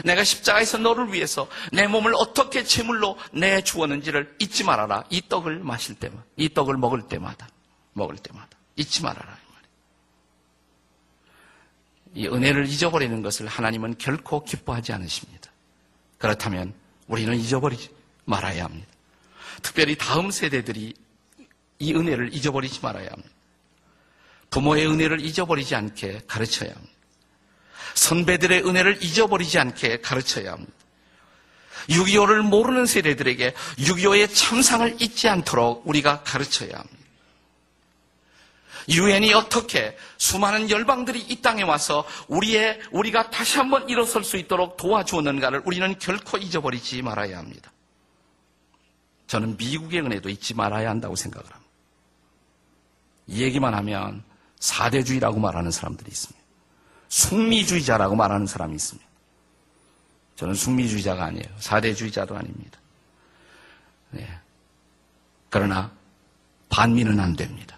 내가 0.03 0.24
십자가에서 0.24 0.77
너를 0.77 1.13
위해서 1.13 1.48
내 1.71 1.88
몸을 1.88 2.13
어떻게 2.15 2.63
제물로 2.63 3.17
내 3.31 3.62
주었는지를 3.62 4.36
잊지 4.39 4.65
말아라. 4.65 5.05
이 5.10 5.21
떡을 5.27 5.60
마실 5.60 5.95
때마다, 5.95 6.24
이 6.36 6.50
떡을 6.53 6.77
먹을 6.77 7.07
때마다, 7.07 7.48
먹을 7.93 8.17
때마다 8.17 8.50
잊지 8.75 9.03
말아라. 9.03 9.39
이 12.13 12.27
은혜를 12.27 12.67
잊어버리는 12.67 13.21
것을 13.21 13.48
하나님은 13.48 13.98
결코 13.98 14.43
기뻐하지 14.43 14.91
않으십니다. 14.91 15.50
그렇다면 16.17 16.74
우리는 17.07 17.33
잊어버리지 17.38 17.89
말아야 18.25 18.65
합니다. 18.65 18.87
특별히 19.61 19.95
다음 19.95 20.31
세대들이 20.31 20.93
이 21.79 21.93
은혜를 21.93 22.33
잊어버리지 22.33 22.79
말아야 22.81 23.07
합니다. 23.09 23.29
부모의 24.49 24.87
은혜를 24.87 25.21
잊어버리지 25.21 25.75
않게 25.75 26.21
가르쳐야 26.27 26.69
합니다. 26.69 26.91
선배들의 27.95 28.67
은혜를 28.67 29.03
잊어버리지 29.03 29.59
않게 29.59 30.01
가르쳐야 30.01 30.53
합니다. 30.53 30.71
6.25를 31.89 32.41
모르는 32.41 32.85
세대들에게 32.85 33.53
6.25의 33.77 34.33
참상을 34.33 35.01
잊지 35.01 35.27
않도록 35.29 35.87
우리가 35.87 36.23
가르쳐야 36.23 36.69
합니다. 36.73 37.01
유엔이 38.89 39.33
어떻게 39.33 39.95
수많은 40.17 40.69
열방들이 40.69 41.19
이 41.19 41.41
땅에 41.41 41.63
와서 41.63 42.05
우리의 42.27 42.79
우리가 42.91 43.29
다시 43.29 43.57
한번 43.57 43.87
일어설 43.89 44.23
수 44.23 44.37
있도록 44.37 44.77
도와주었는가를 44.77 45.61
우리는 45.65 45.97
결코 45.99 46.37
잊어버리지 46.37 47.01
말아야 47.01 47.37
합니다. 47.37 47.70
저는 49.31 49.55
미국의 49.55 50.01
은혜도 50.01 50.27
잊지 50.27 50.53
말아야 50.55 50.89
한다고 50.89 51.15
생각을 51.15 51.50
합니다. 51.50 51.71
이 53.27 53.41
얘기만 53.43 53.73
하면 53.75 54.25
사대주의라고 54.59 55.39
말하는 55.39 55.71
사람들이 55.71 56.11
있습니다. 56.11 56.41
숙미주의자라고 57.07 58.17
말하는 58.17 58.45
사람이 58.45 58.75
있습니다. 58.75 59.07
저는 60.35 60.53
숙미주의자가 60.53 61.23
아니에요. 61.23 61.45
사대주의자도 61.59 62.35
아닙니다. 62.35 62.77
네. 64.09 64.27
그러나 65.50 65.89
반미는 66.67 67.17
안 67.17 67.33
됩니다. 67.33 67.77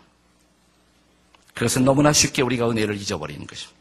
그것은 1.53 1.85
너무나 1.85 2.11
쉽게 2.11 2.41
우리가 2.41 2.67
은혜를 2.67 2.95
잊어버리는 2.95 3.45
것입니다. 3.45 3.79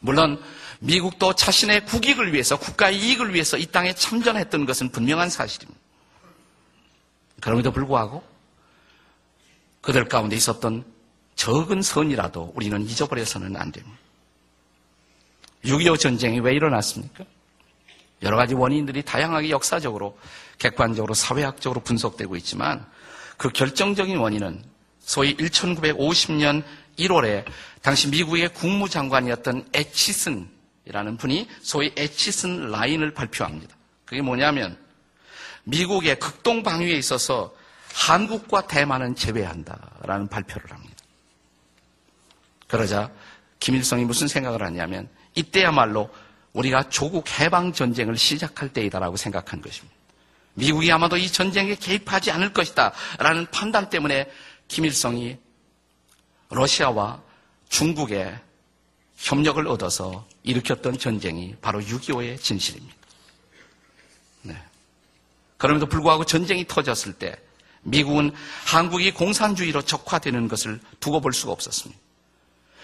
물론 0.00 0.42
미국도 0.80 1.34
자신의 1.34 1.84
국익을 1.84 2.32
위해서 2.32 2.58
국가의 2.58 2.98
이익을 2.98 3.34
위해서 3.34 3.58
이 3.58 3.66
땅에 3.66 3.92
참전했던 3.92 4.64
것은 4.64 4.88
분명한 4.88 5.28
사실입니다. 5.28 5.87
그럼에도 7.40 7.72
불구하고 7.72 8.22
그들 9.80 10.08
가운데 10.08 10.36
있었던 10.36 10.84
적은 11.36 11.82
선이라도 11.82 12.52
우리는 12.54 12.82
잊어버려서는 12.82 13.56
안 13.56 13.70
됩니다. 13.70 13.96
6.25 15.64 15.98
전쟁이 15.98 16.40
왜 16.40 16.54
일어났습니까? 16.54 17.24
여러 18.22 18.36
가지 18.36 18.54
원인들이 18.54 19.02
다양하게 19.02 19.50
역사적으로, 19.50 20.18
객관적으로, 20.58 21.14
사회학적으로 21.14 21.80
분석되고 21.80 22.36
있지만 22.36 22.84
그 23.36 23.50
결정적인 23.50 24.18
원인은 24.18 24.62
소위 25.00 25.36
1950년 25.36 26.64
1월에 26.98 27.44
당시 27.80 28.08
미국의 28.08 28.52
국무장관이었던 28.54 29.68
에치슨이라는 29.72 31.16
분이 31.16 31.48
소위 31.62 31.92
에치슨 31.96 32.70
라인을 32.70 33.14
발표합니다. 33.14 33.76
그게 34.04 34.20
뭐냐면 34.20 34.76
미국의 35.68 36.18
극동 36.18 36.62
방위에 36.62 36.94
있어서 36.96 37.54
한국과 37.92 38.66
대만은 38.66 39.14
제외한다라는 39.14 40.28
발표를 40.28 40.70
합니다. 40.70 40.94
그러자 42.66 43.10
김일성이 43.60 44.04
무슨 44.04 44.28
생각을 44.28 44.62
하냐면 44.62 45.08
이때야말로 45.34 46.10
우리가 46.52 46.88
조국 46.88 47.28
해방 47.38 47.72
전쟁을 47.72 48.16
시작할 48.16 48.72
때이다라고 48.72 49.16
생각한 49.16 49.60
것입니다. 49.60 49.94
미국이 50.54 50.90
아마도 50.90 51.16
이 51.16 51.30
전쟁에 51.30 51.74
개입하지 51.74 52.30
않을 52.30 52.52
것이다 52.52 52.92
라는 53.18 53.46
판단 53.50 53.90
때문에 53.90 54.30
김일성이 54.68 55.38
러시아와 56.50 57.22
중국의 57.68 58.38
협력을 59.16 59.66
얻어서 59.68 60.26
일으켰던 60.42 60.98
전쟁이 60.98 61.54
바로 61.60 61.80
6.25의 61.80 62.40
진실입니다. 62.40 62.97
네. 65.58 65.60
그럼에도 65.62 65.86
불구하고 65.86 66.24
전쟁이 66.24 66.66
터졌을 66.66 67.12
때 67.12 67.36
미국은 67.82 68.32
한국이 68.64 69.12
공산주의로 69.12 69.82
적화되는 69.82 70.48
것을 70.48 70.80
두고 71.00 71.20
볼 71.20 71.32
수가 71.32 71.52
없었습니다. 71.52 72.00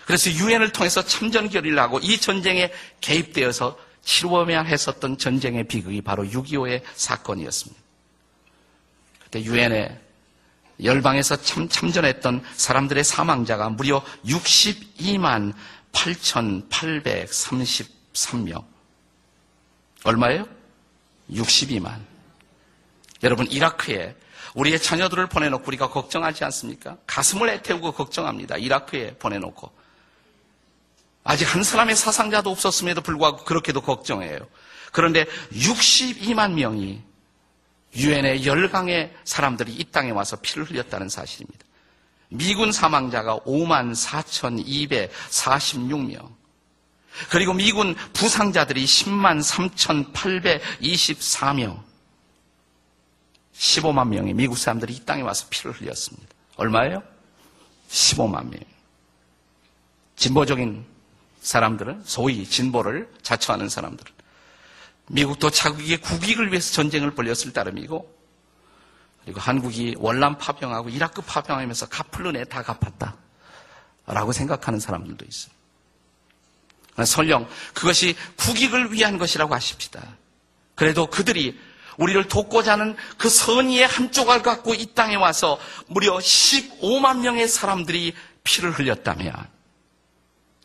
그래서 0.06 0.30
유엔을 0.30 0.70
통해서 0.72 1.04
참전 1.04 1.48
결의를 1.48 1.78
하고 1.78 1.98
이 2.00 2.18
전쟁에 2.18 2.72
개입되어서 3.00 3.78
치루어야 4.02 4.62
했었던 4.62 5.16
전쟁의 5.16 5.64
비극이 5.64 6.02
바로 6.02 6.24
6.25의 6.24 6.82
사건이었습니다. 6.94 7.82
그때 9.24 9.42
유엔에 9.42 10.00
열방에서 10.82 11.40
참, 11.42 11.68
참전했던 11.68 12.42
사람들의 12.56 13.04
사망자가 13.04 13.68
무려 13.70 14.04
62만 14.26 15.54
8,833명. 15.92 18.64
얼마예요? 20.02 20.48
62만. 21.30 22.13
여러분, 23.24 23.50
이라크에 23.50 24.14
우리의 24.54 24.80
자녀들을 24.80 25.26
보내놓고 25.28 25.64
우리가 25.66 25.88
걱정하지 25.88 26.44
않습니까? 26.44 26.96
가슴을 27.06 27.48
애태우고 27.48 27.92
걱정합니다. 27.92 28.56
이라크에 28.56 29.14
보내놓고. 29.18 29.72
아직 31.24 31.52
한 31.52 31.62
사람의 31.62 31.96
사상자도 31.96 32.50
없었음에도 32.50 33.00
불구하고 33.00 33.44
그렇게도 33.44 33.80
걱정해요. 33.80 34.38
그런데 34.92 35.24
62만 35.52 36.52
명이 36.52 37.02
유엔의 37.96 38.46
열강의 38.46 39.12
사람들이 39.24 39.72
이 39.72 39.84
땅에 39.84 40.10
와서 40.10 40.36
피를 40.36 40.64
흘렸다는 40.64 41.08
사실입니다. 41.08 41.64
미군 42.28 42.72
사망자가 42.72 43.38
5만 43.40 43.94
4,246명. 43.94 46.28
그리고 47.30 47.54
미군 47.54 47.94
부상자들이 48.12 48.84
10만 48.84 49.40
3,824명. 49.74 51.93
15만 53.54 54.08
명의 54.08 54.34
미국 54.34 54.58
사람들이 54.58 54.94
이 54.94 55.04
땅에 55.04 55.22
와서 55.22 55.46
피를 55.50 55.72
흘렸습니다. 55.72 56.28
얼마예요? 56.56 57.02
15만 57.88 58.50
명. 58.50 58.60
진보적인 60.16 60.84
사람들은 61.40 62.02
소위 62.04 62.44
진보를 62.46 63.12
자처하는 63.22 63.68
사람들은 63.68 64.12
미국도 65.08 65.50
자국의 65.50 65.98
국익을 66.00 66.50
위해서 66.50 66.72
전쟁을 66.72 67.14
벌였을 67.14 67.52
따름이고 67.52 68.14
그리고 69.24 69.40
한국이 69.40 69.96
월남 69.98 70.38
파병하고 70.38 70.88
이라크 70.90 71.22
파병하면서 71.22 71.88
갚을 71.88 72.26
은혜 72.26 72.44
다 72.44 72.62
갚았다. 72.62 73.16
라고 74.06 74.32
생각하는 74.32 74.80
사람들도 74.80 75.24
있어요. 75.26 75.54
설령 77.06 77.48
그것이 77.72 78.14
국익을 78.36 78.92
위한 78.92 79.18
것이라고 79.18 79.54
하십시다. 79.54 80.16
그래도 80.74 81.06
그들이 81.06 81.58
우리를 81.98 82.28
돕고자 82.28 82.72
하는 82.72 82.96
그 83.18 83.28
선의의 83.28 83.86
한 83.86 84.12
조각 84.12 84.42
갖고 84.42 84.74
이 84.74 84.86
땅에 84.94 85.14
와서 85.14 85.58
무려 85.86 86.16
15만 86.18 87.20
명의 87.20 87.48
사람들이 87.48 88.14
피를 88.42 88.72
흘렸다면 88.72 89.32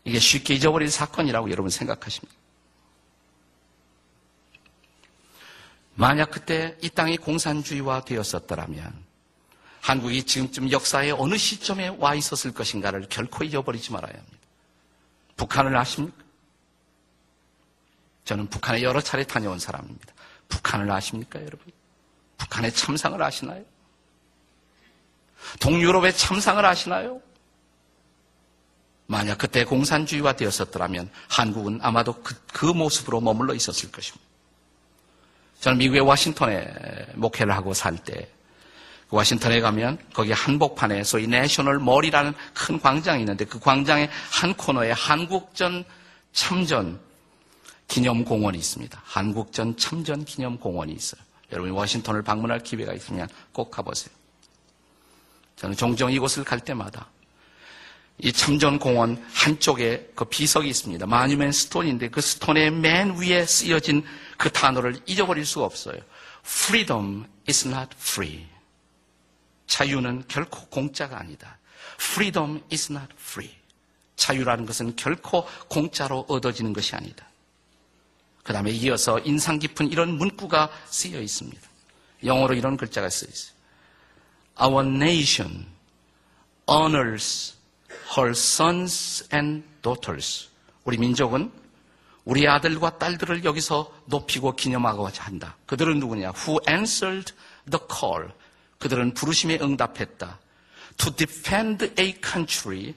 이게 0.04 0.18
쉽게 0.18 0.54
잊어버릴 0.54 0.90
사건이라고 0.90 1.50
여러분 1.50 1.70
생각하십니까? 1.70 2.34
만약 5.94 6.30
그때 6.30 6.76
이 6.80 6.88
땅이 6.88 7.18
공산주의화 7.18 8.04
되었었더라면 8.04 9.10
한국이 9.80 10.22
지금쯤 10.22 10.70
역사의 10.70 11.12
어느 11.12 11.36
시점에 11.36 11.88
와 11.98 12.14
있었을 12.14 12.52
것인가를 12.52 13.06
결코 13.08 13.44
잊어버리지 13.44 13.92
말아야 13.92 14.12
합니다. 14.12 14.38
북한을 15.36 15.76
아십니까? 15.76 16.16
저는 18.24 18.48
북한에 18.48 18.82
여러 18.82 19.00
차례 19.00 19.24
다녀온 19.24 19.58
사람입니다. 19.58 20.14
북한을 20.50 20.90
아십니까, 20.90 21.40
여러분? 21.40 21.60
북한의 22.36 22.72
참상을 22.72 23.20
아시나요? 23.22 23.64
동유럽의 25.60 26.14
참상을 26.16 26.62
아시나요? 26.64 27.20
만약 29.06 29.38
그때 29.38 29.64
공산주의화 29.64 30.34
되었었더라면 30.34 31.10
한국은 31.28 31.80
아마도 31.82 32.12
그, 32.22 32.34
그 32.52 32.66
모습으로 32.66 33.20
머물러 33.20 33.54
있었을 33.54 33.90
것입니다. 33.90 34.24
저는 35.60 35.78
미국의 35.78 36.02
워싱턴에 36.02 37.06
목회를 37.14 37.54
하고 37.54 37.74
살 37.74 37.96
때, 37.96 38.28
그 39.08 39.16
워싱턴에 39.16 39.60
가면 39.60 39.98
거기 40.14 40.30
한복판에 40.30 41.02
소위 41.02 41.26
내셔널 41.26 41.80
몰이라는 41.80 42.32
큰 42.54 42.78
광장이 42.80 43.20
있는데 43.22 43.44
그 43.44 43.58
광장의 43.58 44.08
한 44.30 44.54
코너에 44.54 44.92
한국전 44.92 45.84
참전 46.32 47.00
기념공원이 47.90 48.56
있습니다. 48.56 49.02
한국전 49.04 49.76
참전 49.76 50.24
기념공원이 50.24 50.92
있어요. 50.92 51.20
여러분이 51.52 51.76
워싱턴을 51.76 52.22
방문할 52.22 52.60
기회가 52.60 52.94
있으면 52.94 53.28
꼭 53.52 53.70
가보세요. 53.70 54.14
저는 55.56 55.76
종종 55.76 56.10
이곳을 56.10 56.44
갈 56.44 56.60
때마다 56.60 57.10
이 58.18 58.32
참전공원 58.32 59.22
한쪽에 59.32 60.12
그 60.14 60.24
비석이 60.24 60.68
있습니다. 60.68 61.04
마뉴멘 61.06 61.52
스톤인데 61.52 62.10
그 62.10 62.20
스톤의 62.20 62.70
맨 62.70 63.16
위에 63.16 63.44
쓰여진 63.44 64.04
그 64.38 64.50
단어를 64.50 65.00
잊어버릴 65.06 65.44
수가 65.44 65.64
없어요. 65.64 66.00
Freedom 66.46 67.26
is 67.48 67.66
not 67.66 67.90
free. 67.98 68.46
자유는 69.66 70.24
결코 70.28 70.66
공짜가 70.66 71.18
아니다. 71.18 71.58
Freedom 71.96 72.62
is 72.72 72.92
not 72.92 73.08
free. 73.18 73.54
자유라는 74.16 74.66
것은 74.66 74.96
결코 74.96 75.46
공짜로 75.68 76.24
얻어지는 76.28 76.72
것이 76.72 76.94
아니다. 76.94 77.29
그 78.42 78.52
다음에 78.52 78.70
이어서 78.70 79.18
인상 79.20 79.58
깊은 79.58 79.90
이런 79.90 80.16
문구가 80.16 80.70
쓰여 80.86 81.20
있습니다. 81.20 81.60
영어로 82.24 82.54
이런 82.54 82.76
글자가 82.76 83.08
쓰여 83.08 83.28
있어요. 83.28 83.54
Our 84.60 84.86
nation 84.86 85.66
honors 86.68 87.54
her 88.16 88.30
sons 88.30 89.28
and 89.32 89.64
daughters. 89.82 90.48
우리 90.84 90.96
민족은 90.98 91.50
우리 92.24 92.46
아들과 92.46 92.98
딸들을 92.98 93.44
여기서 93.44 93.92
높이고 94.06 94.54
기념하고자 94.54 95.24
한다. 95.24 95.56
그들은 95.66 95.98
누구냐? 95.98 96.32
Who 96.46 96.58
answered 96.68 97.32
the 97.70 97.80
call. 97.90 98.30
그들은 98.78 99.14
부르심에 99.14 99.58
응답했다. 99.60 100.38
To 100.98 101.14
defend 101.14 101.92
a 101.98 102.14
country. 102.22 102.94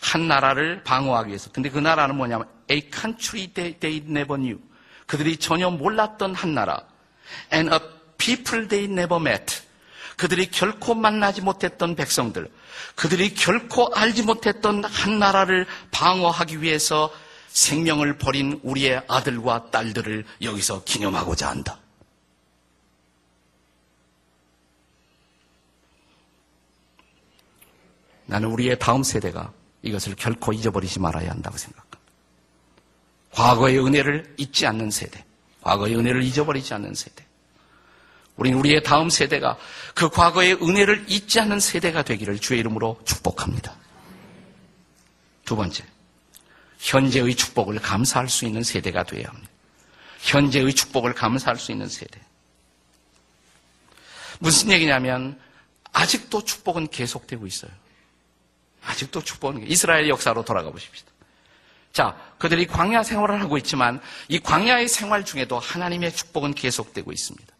한 0.00 0.28
나라를 0.28 0.82
방어하기 0.82 1.28
위해서. 1.28 1.50
근데 1.52 1.68
그 1.68 1.78
나라는 1.78 2.16
뭐냐면 2.16 2.48
a 2.70 2.80
country 2.90 3.48
they, 3.48 3.78
they 3.78 4.02
never 4.08 4.40
knew. 4.40 4.58
그들이 5.10 5.38
전혀 5.38 5.70
몰랐던 5.70 6.36
한 6.36 6.54
나라. 6.54 6.84
And 7.52 7.74
a 7.74 7.80
people 8.16 8.68
they 8.68 8.88
never 8.88 9.20
met. 9.20 9.60
그들이 10.16 10.52
결코 10.52 10.94
만나지 10.94 11.40
못했던 11.40 11.96
백성들. 11.96 12.48
그들이 12.94 13.34
결코 13.34 13.92
알지 13.92 14.22
못했던 14.22 14.84
한 14.84 15.18
나라를 15.18 15.66
방어하기 15.90 16.62
위해서 16.62 17.12
생명을 17.48 18.18
버린 18.18 18.60
우리의 18.62 19.02
아들과 19.08 19.72
딸들을 19.72 20.24
여기서 20.42 20.84
기념하고자 20.84 21.48
한다. 21.48 21.80
나는 28.26 28.48
우리의 28.50 28.78
다음 28.78 29.02
세대가 29.02 29.52
이것을 29.82 30.14
결코 30.14 30.52
잊어버리지 30.52 31.00
말아야 31.00 31.30
한다고 31.30 31.56
생각합니다. 31.56 31.89
과거의 33.32 33.78
은혜를 33.84 34.34
잊지 34.36 34.66
않는 34.66 34.90
세대, 34.90 35.24
과거의 35.62 35.96
은혜를 35.96 36.22
잊어버리지 36.22 36.74
않는 36.74 36.94
세대. 36.94 37.24
우리는 38.36 38.58
우리의 38.58 38.82
다음 38.82 39.10
세대가 39.10 39.58
그 39.94 40.08
과거의 40.08 40.54
은혜를 40.54 41.04
잊지 41.08 41.40
않는 41.40 41.60
세대가 41.60 42.02
되기를 42.02 42.38
주의 42.38 42.60
이름으로 42.60 42.98
축복합니다. 43.04 43.76
두 45.44 45.56
번째, 45.56 45.84
현재의 46.78 47.34
축복을 47.34 47.78
감사할 47.80 48.28
수 48.28 48.46
있는 48.46 48.62
세대가 48.62 49.04
되어야 49.04 49.26
합니다. 49.28 49.50
현재의 50.20 50.72
축복을 50.74 51.14
감사할 51.14 51.56
수 51.58 51.72
있는 51.72 51.88
세대. 51.88 52.20
무슨 54.38 54.70
얘기냐면 54.70 55.38
아직도 55.92 56.44
축복은 56.44 56.88
계속되고 56.88 57.46
있어요. 57.46 57.70
아직도 58.82 59.22
축복은 59.22 59.70
이스라엘 59.70 60.08
역사로 60.08 60.44
돌아가 60.44 60.70
보십시다. 60.70 61.10
자, 61.92 62.16
그들이 62.40 62.66
광야 62.66 63.02
생활을 63.02 63.40
하고 63.42 63.58
있지만 63.58 64.00
이 64.26 64.40
광야의 64.40 64.88
생활 64.88 65.24
중에도 65.26 65.58
하나님의 65.58 66.12
축복은 66.12 66.54
계속되고 66.54 67.12
있습니다. 67.12 67.54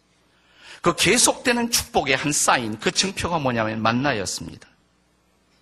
그 0.81 0.97
계속되는 0.97 1.71
축복의 1.71 2.17
한 2.17 2.33
사인, 2.33 2.79
그 2.79 2.91
증표가 2.91 3.39
뭐냐면 3.39 3.83
만나였습니다. 3.83 4.67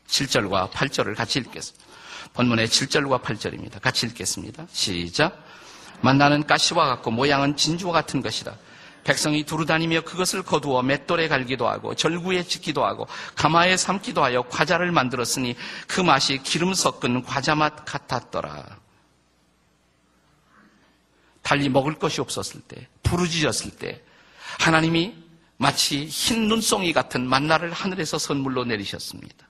7절과 0.07 0.71
8절을 0.71 1.17
같이 1.17 1.41
읽겠습니다. 1.41 1.85
본문의 2.33 2.69
7절과 2.69 3.21
8절입니다. 3.21 3.83
같이 3.83 4.07
읽겠습니다. 4.07 4.69
시작. 4.71 5.45
만나는 6.01 6.47
가시와 6.47 6.87
같고 6.87 7.11
모양은 7.11 7.57
진주와 7.57 7.93
같은 7.93 8.23
것이다. 8.23 8.55
백성이 9.03 9.43
두루다니며 9.43 10.03
그것을 10.03 10.45
거두어 10.45 10.83
맷돌에 10.83 11.27
갈기도 11.27 11.67
하고 11.67 11.97
절구에 11.97 12.45
짓기도 12.45 12.85
하고 12.85 13.09
가마에 13.35 13.77
삶기도 13.77 14.23
하여 14.23 14.43
과자를 14.43 14.93
만들었으니 14.93 15.57
그 15.89 16.01
맛이 16.01 16.39
기름 16.39 16.73
섞은 16.73 17.25
과자 17.25 17.57
맛 17.57 17.85
같았더라. 17.85 18.88
달리 21.49 21.71
먹을 21.71 21.95
것이 21.99 22.21
없었을 22.21 22.61
때, 22.61 22.87
부르짖었을 23.05 23.71
때 23.79 24.03
하나님이 24.59 25.15
마치 25.57 26.05
흰 26.05 26.47
눈송이 26.47 26.93
같은 26.93 27.27
만나를 27.27 27.73
하늘에서 27.73 28.19
선물로 28.19 28.67
내리셨습니다. 28.67 29.49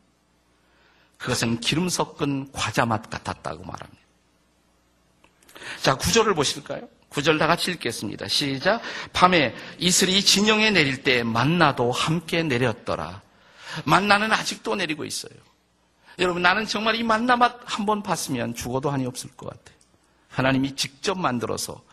그것은 1.16 1.58
기름 1.58 1.88
섞은 1.88 2.52
과자 2.52 2.86
맛 2.86 3.10
같았다고 3.10 3.64
말합니다. 3.64 4.02
자, 5.82 5.96
구절을 5.96 6.36
보실까요? 6.36 6.88
구절 7.08 7.36
다 7.36 7.48
같이 7.48 7.72
읽겠습니다. 7.72 8.28
시작. 8.28 8.80
밤에 9.12 9.52
이슬이 9.80 10.22
진영에 10.22 10.70
내릴 10.70 11.02
때 11.02 11.24
만나도 11.24 11.90
함께 11.90 12.44
내렸더라. 12.44 13.22
만나는 13.84 14.30
아직도 14.30 14.76
내리고 14.76 15.04
있어요. 15.04 15.32
여러분, 16.20 16.42
나는 16.42 16.64
정말 16.64 16.94
이 16.94 17.02
만나 17.02 17.34
맛 17.36 17.58
한 17.66 17.86
번 17.86 18.04
봤으면 18.04 18.54
죽어도 18.54 18.88
한이 18.88 19.04
없을 19.04 19.30
것 19.36 19.50
같아요. 19.50 19.76
하나님이 20.28 20.76
직접 20.76 21.18
만들어서 21.18 21.87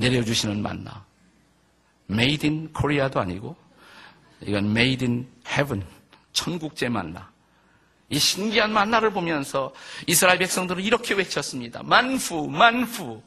내려주시는 0.00 0.62
만나. 0.62 1.04
Made 2.10 2.48
in 2.48 2.72
Korea도 2.72 3.20
아니고, 3.20 3.56
이건 4.42 4.70
Made 4.70 5.06
in 5.06 5.28
Heaven. 5.46 5.86
천국제 6.32 6.88
만나. 6.88 7.30
이 8.08 8.18
신기한 8.18 8.72
만나를 8.72 9.12
보면서 9.12 9.72
이스라엘 10.06 10.38
백성들은 10.38 10.82
이렇게 10.82 11.14
외쳤습니다. 11.14 11.82
만후, 11.84 12.48
만후. 12.48 13.22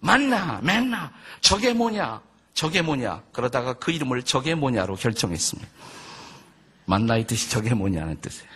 만나, 0.00 0.60
맨나. 0.62 1.12
저게 1.40 1.72
뭐냐? 1.74 2.20
저게 2.54 2.80
뭐냐? 2.80 3.22
그러다가 3.32 3.74
그 3.74 3.90
이름을 3.90 4.22
저게 4.22 4.54
뭐냐로 4.54 4.94
결정했습니다. 4.96 5.68
만나의 6.86 7.26
뜻이 7.26 7.50
저게 7.50 7.74
뭐냐는 7.74 8.18
뜻이에요. 8.20 8.50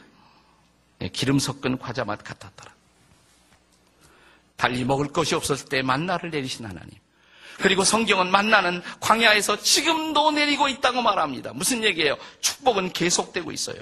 예, 1.02 1.08
기름 1.08 1.38
섞은 1.38 1.78
과자 1.78 2.04
맛 2.04 2.22
같았더라. 2.22 2.72
달리 4.56 4.84
먹을 4.84 5.08
것이 5.12 5.34
없었을 5.34 5.68
때 5.68 5.82
만나를 5.82 6.30
내리신 6.30 6.64
하나님. 6.64 6.90
그리고 7.58 7.84
성경은 7.84 8.30
만나는 8.30 8.82
광야에서 9.00 9.60
지금도 9.60 10.30
내리고 10.30 10.68
있다고 10.68 11.02
말합니다. 11.02 11.52
무슨 11.52 11.82
얘기예요? 11.84 12.16
축복은 12.40 12.92
계속되고 12.92 13.52
있어요. 13.52 13.80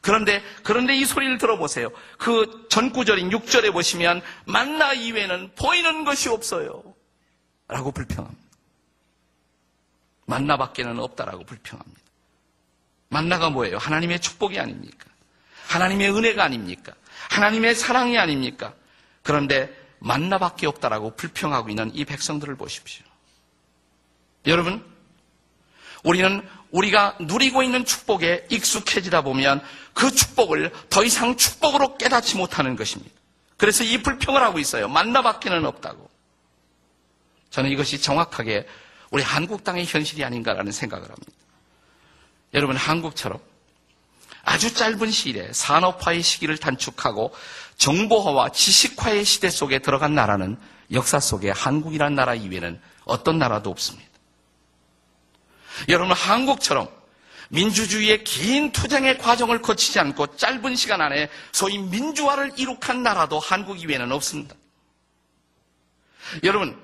그런데, 0.00 0.42
그런데 0.64 0.96
이 0.96 1.04
소리를 1.04 1.38
들어보세요. 1.38 1.90
그 2.18 2.66
전구절인 2.68 3.30
6절에 3.30 3.72
보시면 3.72 4.20
만나 4.44 4.92
이외에는 4.92 5.52
보이는 5.54 6.04
것이 6.04 6.28
없어요. 6.28 6.82
라고 7.68 7.92
불평합니다. 7.92 8.42
만나밖에는 10.26 10.98
없다라고 10.98 11.44
불평합니다. 11.44 12.00
만나가 13.08 13.50
뭐예요? 13.50 13.78
하나님의 13.78 14.20
축복이 14.20 14.58
아닙니까? 14.58 15.06
하나님의 15.68 16.10
은혜가 16.10 16.42
아닙니까? 16.42 16.92
하나님의 17.30 17.74
사랑이 17.74 18.18
아닙니까? 18.18 18.74
그런데 19.22 19.72
만나밖에 20.00 20.66
없다라고 20.66 21.14
불평하고 21.14 21.68
있는 21.68 21.94
이 21.94 22.04
백성들을 22.04 22.56
보십시오. 22.56 23.11
여러분, 24.46 24.84
우리는 26.02 26.46
우리가 26.70 27.16
누리고 27.20 27.62
있는 27.62 27.84
축복에 27.84 28.46
익숙해지다 28.50 29.22
보면 29.22 29.62
그 29.92 30.10
축복을 30.10 30.72
더 30.88 31.04
이상 31.04 31.36
축복으로 31.36 31.96
깨닫지 31.98 32.36
못하는 32.36 32.76
것입니다. 32.76 33.14
그래서 33.56 33.84
이 33.84 34.02
불평을 34.02 34.42
하고 34.42 34.58
있어요. 34.58 34.88
만나밖에는 34.88 35.64
없다고. 35.66 36.10
저는 37.50 37.70
이것이 37.70 38.00
정확하게 38.00 38.66
우리 39.10 39.22
한국 39.22 39.62
땅의 39.62 39.84
현실이 39.84 40.24
아닌가라는 40.24 40.72
생각을 40.72 41.04
합니다. 41.04 41.32
여러분, 42.54 42.76
한국처럼 42.76 43.38
아주 44.42 44.74
짧은 44.74 45.10
시일에 45.10 45.52
산업화의 45.52 46.22
시기를 46.22 46.58
단축하고 46.58 47.32
정보화와 47.76 48.50
지식화의 48.50 49.24
시대 49.24 49.50
속에 49.50 49.78
들어간 49.78 50.14
나라는 50.14 50.58
역사 50.90 51.20
속에 51.20 51.50
한국이란 51.50 52.14
나라 52.14 52.34
이외에는 52.34 52.80
어떤 53.04 53.38
나라도 53.38 53.70
없습니다. 53.70 54.11
여러분, 55.88 56.16
한국처럼 56.16 56.88
민주주의의 57.50 58.24
긴 58.24 58.72
투쟁의 58.72 59.18
과정을 59.18 59.60
거치지 59.60 59.98
않고 59.98 60.36
짧은 60.36 60.74
시간 60.74 61.00
안에 61.02 61.28
소위 61.52 61.78
민주화를 61.78 62.52
이룩한 62.56 63.02
나라도 63.02 63.38
한국 63.38 63.80
이외에는 63.80 64.10
없습니다. 64.12 64.54
여러분, 66.44 66.78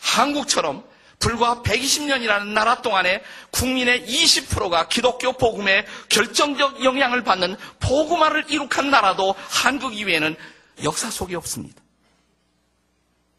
한국처럼 0.00 0.84
불과 1.18 1.62
120년이라는 1.62 2.48
나라 2.48 2.82
동안에 2.82 3.22
국민의 3.50 4.06
20%가 4.06 4.88
기독교 4.88 5.32
복음에 5.32 5.86
결정적 6.08 6.84
영향을 6.84 7.22
받는 7.24 7.56
복음화를 7.78 8.44
이룩한 8.48 8.90
나라도 8.90 9.34
한국 9.48 9.94
이외에는 9.94 10.34
역사 10.82 11.10
속에 11.10 11.36
없습니다. 11.36 11.79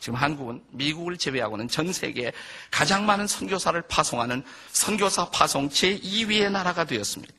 지금 0.02 0.16
한국은 0.16 0.64
미국을 0.72 1.16
제외하고는 1.16 1.68
전 1.68 1.94
세계에 1.94 2.34
가장 2.72 3.06
많은 3.06 3.28
선교사를 3.28 3.80
파송하는 3.84 4.44
선교사 4.72 5.30
파송 5.30 5.70
제2위의 5.70 6.52
나라가 6.52 6.84
되었습니다. 6.86 7.32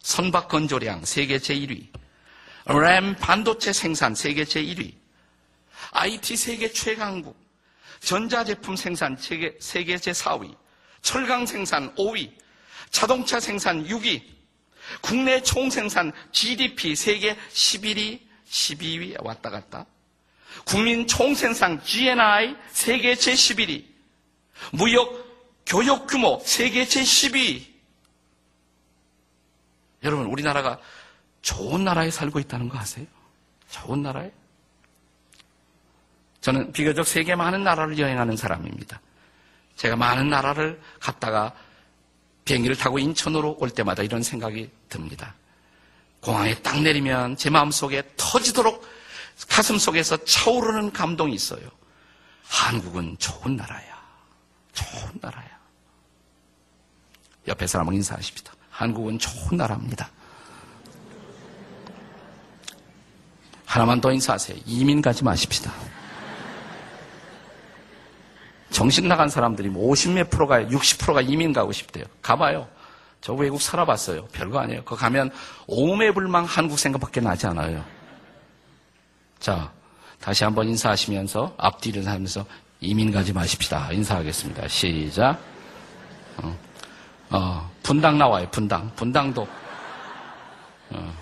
선박 0.00 0.48
건조량 0.48 1.06
세계 1.06 1.38
제1위, 1.38 1.86
램 2.66 3.16
반도체 3.16 3.72
생산 3.72 4.14
세계 4.14 4.44
제1위, 4.44 4.92
IT 5.92 6.36
세계 6.36 6.70
최강국, 6.70 7.34
전자제품 8.00 8.76
생산 8.76 9.16
세계, 9.16 9.56
세계 9.58 9.96
제4위, 9.96 10.54
철강 11.00 11.46
생산 11.46 11.94
5위, 11.94 12.30
자동차 12.90 13.40
생산 13.40 13.86
6위, 13.86 14.22
국내 15.00 15.42
총생산 15.42 16.12
GDP 16.30 16.94
세계 16.94 17.34
11위, 17.34 18.20
12위 18.46 19.24
왔다 19.24 19.48
갔다. 19.48 19.86
국민 20.64 21.06
총생산 21.06 21.82
GNI 21.82 22.56
세계 22.70 23.14
제11위, 23.14 23.84
무역 24.72 25.26
교육 25.66 26.06
규모 26.06 26.40
세계 26.44 26.84
제12위. 26.84 27.64
여러분, 30.04 30.26
우리나라가 30.26 30.78
좋은 31.42 31.84
나라에 31.84 32.10
살고 32.10 32.38
있다는 32.40 32.68
거 32.68 32.78
아세요? 32.78 33.06
좋은 33.70 34.02
나라에? 34.02 34.30
저는 36.40 36.72
비교적 36.72 37.06
세계 37.06 37.34
많은 37.34 37.64
나라를 37.64 37.98
여행하는 37.98 38.36
사람입니다. 38.36 39.00
제가 39.76 39.96
많은 39.96 40.28
나라를 40.28 40.80
갔다가 41.00 41.52
비행기를 42.44 42.76
타고 42.76 42.98
인천으로 42.98 43.56
올 43.58 43.70
때마다 43.70 44.02
이런 44.02 44.22
생각이 44.22 44.70
듭니다. 44.88 45.34
공항에 46.20 46.54
딱 46.62 46.80
내리면 46.80 47.36
제 47.36 47.50
마음속에 47.50 48.02
터지도록 48.16 48.86
가슴 49.48 49.78
속에서 49.78 50.16
차오르는 50.24 50.92
감동이 50.92 51.34
있어요. 51.34 51.68
한국은 52.48 53.16
좋은 53.18 53.56
나라야. 53.56 53.96
좋은 54.72 55.12
나라야. 55.20 55.56
옆에 57.46 57.66
사람은 57.66 57.94
인사하십니다. 57.94 58.52
한국은 58.70 59.18
좋은 59.18 59.56
나라입니다. 59.56 60.10
하나만 63.64 64.00
더 64.00 64.12
인사하세요. 64.12 64.58
이민 64.64 65.02
가지 65.02 65.22
마십시다. 65.22 65.72
정신 68.70 69.08
나간 69.08 69.28
사람들이 69.28 69.68
50몇 69.68 70.14
뭐 70.14 70.24
프로가, 70.30 70.62
60%가 70.64 71.20
이민 71.20 71.52
가고 71.52 71.72
싶대요. 71.72 72.04
가봐요. 72.22 72.68
저 73.20 73.32
외국 73.32 73.60
살아봤어요. 73.60 74.26
별거 74.28 74.58
아니에요. 74.58 74.84
거 74.84 74.96
가면 74.96 75.30
오매불망 75.66 76.44
한국 76.44 76.78
생각밖에 76.78 77.20
나지 77.20 77.46
않아요. 77.46 77.84
자, 79.38 79.72
다시 80.20 80.44
한번 80.44 80.68
인사하시면서 80.68 81.54
앞뒤를 81.56 82.06
하면서 82.06 82.44
이민 82.80 83.10
가지 83.10 83.32
마십시다. 83.32 83.92
인사하겠습니다. 83.92 84.68
시작. 84.68 85.38
어, 86.38 86.58
어, 87.30 87.70
분당 87.82 88.18
나와요. 88.18 88.48
분당. 88.50 88.94
분당도. 88.94 89.46
어, 90.90 91.16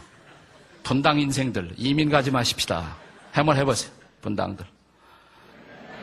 분당 0.83 1.18
인생들 1.18 1.74
이민 1.77 2.11
가지 2.11 2.31
마십시다. 2.31 2.96
해물 3.37 3.57
해보세요. 3.57 3.90
분당들. 4.20 4.66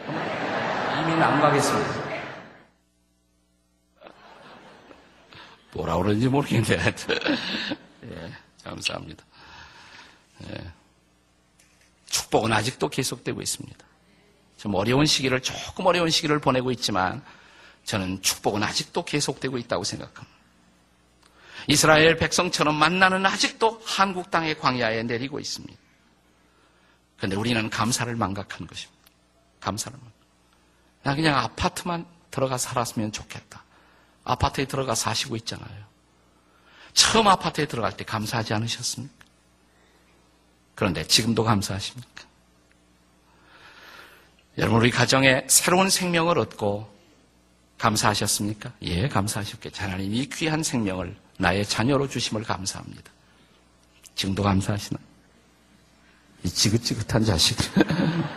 이민 0.08 1.21
안 1.21 1.41
가겠습니다. 1.41 2.12
뭐라 5.74 5.97
그러는지 5.97 6.28
모르겠네. 6.28 6.78
예, 8.04 8.32
감사합니다. 8.63 9.24
예. 10.50 10.81
축복은 12.12 12.54
아직도 12.54 12.89
계속되고 12.89 13.41
있습니다. 13.41 13.86
좀 14.58 14.76
어려운 14.76 15.06
시기를, 15.06 15.41
조금 15.41 15.88
어려운 15.88 16.10
시기를 16.10 16.39
보내고 16.39 16.71
있지만 16.71 17.24
저는 17.86 18.21
축복은 18.21 18.62
아직도 18.62 19.04
계속되고 19.06 19.58
있다고 19.58 19.84
생각합니다. 19.84 20.30
이스라엘 21.67 22.17
백성처럼 22.17 22.76
만나는 22.76 23.26
아직도 23.26 23.82
한국 23.86 24.30
땅의 24.30 24.60
광야에 24.60 25.04
내리고 25.04 25.39
있습니다. 25.39 25.80
그런데 27.17 27.36
우리는 27.36 27.69
감사를 27.69 28.13
망각한 28.15 28.67
것입니다. 28.67 29.02
감사를. 29.60 29.97
나 31.04 31.15
그냥 31.15 31.38
아파트만 31.38 32.06
들어가 32.30 32.58
살았으면 32.58 33.12
좋겠다. 33.12 33.63
아파트에 34.24 34.65
들어가 34.65 34.95
사시고 34.95 35.36
있잖아요. 35.38 35.86
처음 36.93 37.28
아파트에 37.28 37.67
들어갈 37.67 37.95
때 37.95 38.04
감사하지 38.04 38.54
않으셨습니까? 38.54 39.20
그런데 40.75 41.05
지금도 41.05 41.43
감사하십니까? 41.43 42.23
여러분, 44.57 44.79
우리 44.79 44.91
가정에 44.91 45.45
새로운 45.47 45.89
생명을 45.89 46.38
얻고 46.38 46.91
감사하셨습니까? 47.77 48.73
예, 48.84 49.07
감사하셨겠죠. 49.07 49.84
하나님 49.84 50.13
이 50.13 50.27
귀한 50.27 50.62
생명을 50.62 51.15
나의 51.38 51.65
자녀로 51.65 52.07
주심을 52.07 52.43
감사합니다. 52.43 53.12
지금도 54.15 54.43
감사하시나요? 54.43 55.03
이 56.43 56.49
지긋지긋한 56.49 57.23
자식. 57.25 57.57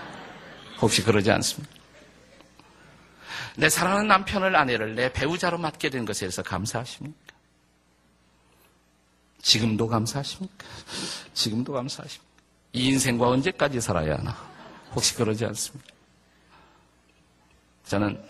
혹시 0.80 1.02
그러지 1.02 1.30
않습니까? 1.30 1.74
내 3.56 3.68
사랑하는 3.68 4.08
남편을 4.08 4.56
아내를 4.56 4.94
내 4.94 5.12
배우자로 5.12 5.58
맡게 5.58 5.90
된 5.90 6.04
것에 6.04 6.20
대해서 6.20 6.42
감사하십니까? 6.42 7.23
지금도 9.44 9.86
감사하십니까? 9.86 10.66
지금도 11.34 11.72
감사하십니까? 11.74 12.32
이 12.72 12.86
인생과 12.88 13.28
언제까지 13.28 13.80
살아야 13.80 14.16
하나? 14.16 14.34
혹시 14.94 15.14
그러지 15.14 15.44
않습니까? 15.44 15.92
저는 17.86 18.20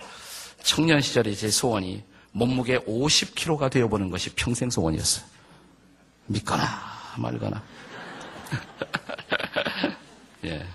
청년 0.64 1.00
시절에 1.00 1.32
제 1.34 1.48
소원이 1.48 2.02
몸무게 2.32 2.80
50kg가 2.80 3.70
되어보는 3.70 4.10
것이 4.10 4.30
평생 4.34 4.68
소원이었어요. 4.68 5.24
믿거나 6.26 6.64
말거나. 7.16 7.62
예. 10.46 10.66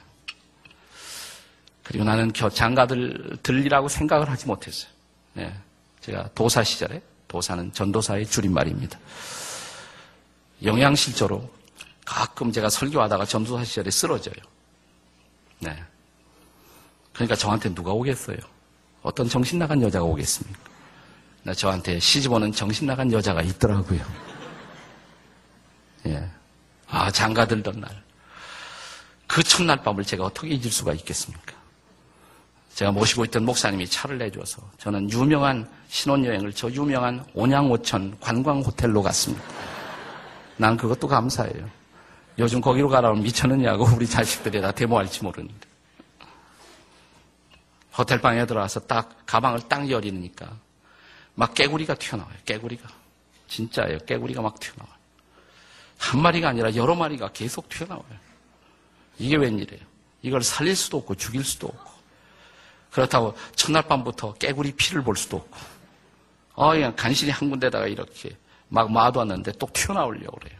그리고 1.83 2.05
나는 2.05 2.31
장가들 2.31 3.39
들리라고 3.43 3.89
생각을 3.89 4.29
하지 4.29 4.47
못했어요. 4.47 4.89
네. 5.33 5.53
제가 5.99 6.29
도사 6.33 6.63
시절에 6.63 7.01
도사는 7.27 7.73
전도사의 7.73 8.27
줄임말입니다. 8.27 8.97
영양실조로 10.63 11.49
가끔 12.05 12.51
제가 12.51 12.69
설교하다가 12.69 13.25
전도사 13.25 13.63
시절에 13.63 13.91
쓰러져요. 13.91 14.35
네. 15.59 15.83
그러니까 17.13 17.35
저한테 17.35 17.73
누가 17.73 17.91
오겠어요? 17.91 18.37
어떤 19.01 19.27
정신 19.27 19.59
나간 19.59 19.81
여자가 19.81 20.05
오겠습니까? 20.05 20.59
나 21.43 21.53
저한테 21.53 21.99
시집 21.99 22.31
오는 22.31 22.51
정신 22.51 22.87
나간 22.87 23.11
여자가 23.11 23.41
있더라고요. 23.41 24.05
예. 26.07 26.29
아, 26.87 27.11
장가 27.11 27.45
들던 27.45 27.79
날. 27.79 28.03
그 29.27 29.43
첫날 29.43 29.81
밤을 29.83 30.03
제가 30.03 30.25
어떻게 30.25 30.49
잊을 30.49 30.71
수가 30.71 30.93
있겠습니까? 30.93 31.53
제가 32.73 32.91
모시고 32.91 33.25
있던 33.25 33.45
목사님이 33.45 33.87
차를 33.87 34.17
내줘서 34.17 34.61
저는 34.77 35.11
유명한 35.11 35.69
신혼여행을 35.89 36.53
저 36.53 36.69
유명한 36.71 37.23
온양오천 37.33 38.17
관광호텔로 38.19 39.01
갔습니다. 39.03 39.43
난 40.59 40.75
그것도 40.75 41.07
감사해요. 41.07 41.69
요즘 42.37 42.59
거기로 42.59 42.89
가라면 42.89 43.23
미쳤느냐고 43.23 43.85
우리 43.95 44.05
자식들이 44.05 44.59
다 44.59 44.73
데모할지 44.73 45.23
모르는데. 45.23 45.67
호텔 47.97 48.19
방에 48.19 48.45
들어와서 48.45 48.81
딱 48.81 49.25
가방을 49.25 49.61
딱 49.69 49.89
열리니까 49.89 50.51
막 51.35 51.53
깨구리가 51.53 51.95
튀어나와요. 51.95 52.35
깨구리가. 52.45 52.89
진짜예요. 53.47 53.99
깨구리가 53.99 54.41
막 54.41 54.59
튀어나와요. 54.59 54.95
한 55.97 56.21
마리가 56.21 56.49
아니라 56.49 56.75
여러 56.75 56.93
마리가 56.93 57.29
계속 57.31 57.69
튀어나와요. 57.69 58.19
이게 59.17 59.37
웬일이에요? 59.37 59.81
이걸 60.23 60.43
살릴 60.43 60.75
수도 60.75 60.97
없고 60.97 61.15
죽일 61.15 61.45
수도 61.45 61.67
없고. 61.67 61.91
그렇다고 62.91 63.33
첫날 63.55 63.83
밤부터 63.83 64.33
깨구리 64.33 64.73
피를 64.73 65.03
볼 65.03 65.15
수도 65.15 65.37
없고, 65.37 65.57
어, 66.55 66.71
그냥 66.71 66.93
간신히 66.97 67.31
한 67.31 67.49
군데다가 67.49 67.87
이렇게 67.87 68.35
막 68.69 68.91
마두었는데 68.91 69.53
또 69.53 69.67
튀어나오려고 69.73 70.37
그래요. 70.37 70.57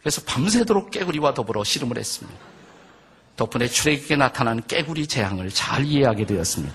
그래서 0.00 0.22
밤새도록 0.24 0.90
깨구리와 0.90 1.34
더불어 1.34 1.64
씨름을 1.64 1.98
했습니다. 1.98 2.38
덕분에 3.36 3.68
출애굽에 3.68 4.16
나타난 4.16 4.64
깨구리 4.66 5.06
재앙을 5.06 5.50
잘 5.50 5.84
이해하게 5.84 6.26
되었습니다. 6.26 6.74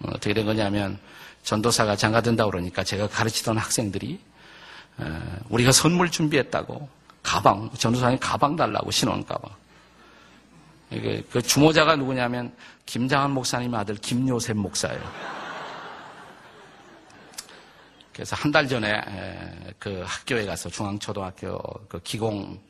어, 0.00 0.08
어떻게 0.08 0.34
된 0.34 0.46
거냐면 0.46 0.98
전도사가 1.42 1.96
장가든다 1.96 2.46
그러니까 2.46 2.82
제가 2.84 3.08
가르치던 3.08 3.58
학생들이 3.58 4.18
어, 4.98 5.36
우리가 5.48 5.72
선물 5.72 6.10
준비했다고 6.10 6.88
가방 7.22 7.70
전도사님 7.76 8.18
가방 8.18 8.56
달라고 8.56 8.90
신혼 8.90 9.24
가방 9.24 9.50
그 10.90 11.42
주모자가 11.42 11.96
누구냐면 11.96 12.54
김장한 12.86 13.30
목사님 13.32 13.74
아들 13.74 13.96
김요셉 13.96 14.56
목사예요. 14.56 15.43
그래서 18.14 18.36
한 18.36 18.52
달 18.52 18.68
전에 18.68 19.00
그 19.78 20.02
학교에 20.06 20.46
가서 20.46 20.68
중앙초등학교 20.70 21.58
그 21.88 22.00
기공 22.04 22.60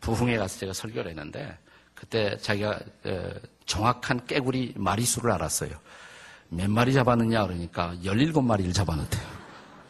부흥회 0.00 0.38
가서 0.38 0.58
제가 0.60 0.72
설교를 0.72 1.10
했는데 1.10 1.56
그때 1.94 2.36
자기가 2.38 2.78
정확한 3.66 4.26
깨구리 4.26 4.72
마리수를 4.76 5.30
알았어요. 5.32 5.78
몇 6.48 6.70
마리 6.70 6.94
잡았느냐 6.94 7.46
그러니까 7.46 7.92
17마리를 8.02 8.72
잡아놨대요. 8.72 9.26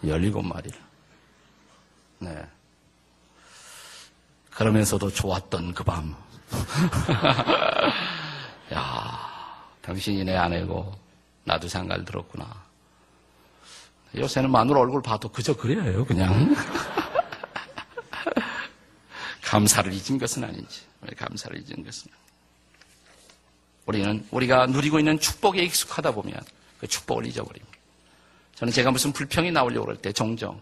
17마리를. 0.04 0.74
네. 2.20 2.44
그러면서도 4.50 5.10
좋았던 5.10 5.74
그 5.74 5.84
밤. 5.84 6.16
야, 8.74 9.64
당신이 9.82 10.24
내 10.24 10.34
아내고 10.34 10.92
나도 11.44 11.68
장가를 11.68 12.04
들었구나. 12.04 12.67
요새는 14.16 14.50
마누라 14.50 14.80
얼굴 14.80 15.02
봐도 15.02 15.28
그저 15.28 15.54
그래요, 15.54 16.04
그냥. 16.04 16.54
감사를 19.42 19.92
잊은 19.92 20.18
것은 20.18 20.44
아닌지. 20.44 20.82
감사를 21.16 21.56
잊은 21.58 21.84
것은. 21.84 22.10
우리는 23.86 24.26
우리가 24.30 24.66
누리고 24.66 24.98
있는 24.98 25.18
축복에 25.18 25.62
익숙하다 25.62 26.12
보면 26.12 26.34
그 26.78 26.86
축복을 26.86 27.26
잊어버립니다. 27.26 27.78
저는 28.54 28.72
제가 28.72 28.90
무슨 28.90 29.12
불평이 29.12 29.50
나오려고 29.50 29.86
그럴 29.86 29.96
때 29.96 30.12
종종 30.12 30.60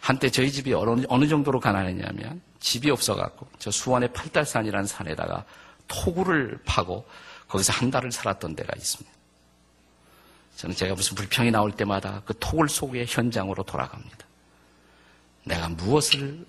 한때 0.00 0.30
저희 0.30 0.50
집이 0.50 0.72
어느, 0.74 1.04
어느 1.08 1.28
정도로 1.28 1.60
가난했냐면 1.60 2.40
집이 2.60 2.90
없어갖고 2.90 3.48
저 3.58 3.70
수원의 3.70 4.12
팔달산이라는 4.12 4.86
산에다가 4.86 5.44
토구를 5.86 6.58
파고 6.64 7.06
거기서 7.46 7.72
한 7.72 7.90
달을 7.90 8.10
살았던 8.10 8.56
데가 8.56 8.72
있습니다. 8.76 9.17
저는 10.58 10.74
제가 10.74 10.96
무슨 10.96 11.14
불평이 11.14 11.52
나올 11.52 11.70
때마다 11.70 12.20
그 12.24 12.34
토굴 12.40 12.68
속의 12.68 13.06
현장으로 13.08 13.62
돌아갑니다. 13.62 14.26
내가 15.44 15.68
무엇을 15.68 16.44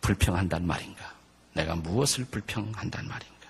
불평한단 0.00 0.66
말인가? 0.66 1.14
내가 1.52 1.76
무엇을 1.76 2.24
불평한단 2.24 3.06
말인가? 3.06 3.48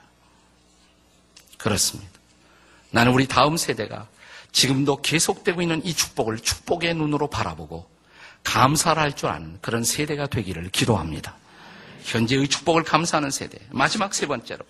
그렇습니다. 1.57 2.13
나는 2.91 3.13
우리 3.13 3.27
다음 3.27 3.57
세대가 3.57 4.07
지금도 4.53 5.01
계속되고 5.01 5.63
있는 5.63 5.83
이 5.87 5.95
축복을 5.95 6.39
축복의 6.39 6.95
눈으로 6.97 7.31
바라보고 7.31 7.89
감사를 8.43 9.01
할 9.01 9.13
줄 9.13 9.31
아는 9.31 9.59
그런 9.63 9.83
세대가 9.85 10.27
되기를 10.27 10.69
기도합니다. 10.69 11.35
현재의 12.03 12.47
축복을 12.49 12.83
감사하는 12.85 13.31
세대. 13.31 13.59
마지막 13.71 14.13
세 14.13 14.27
번째로. 14.27 14.67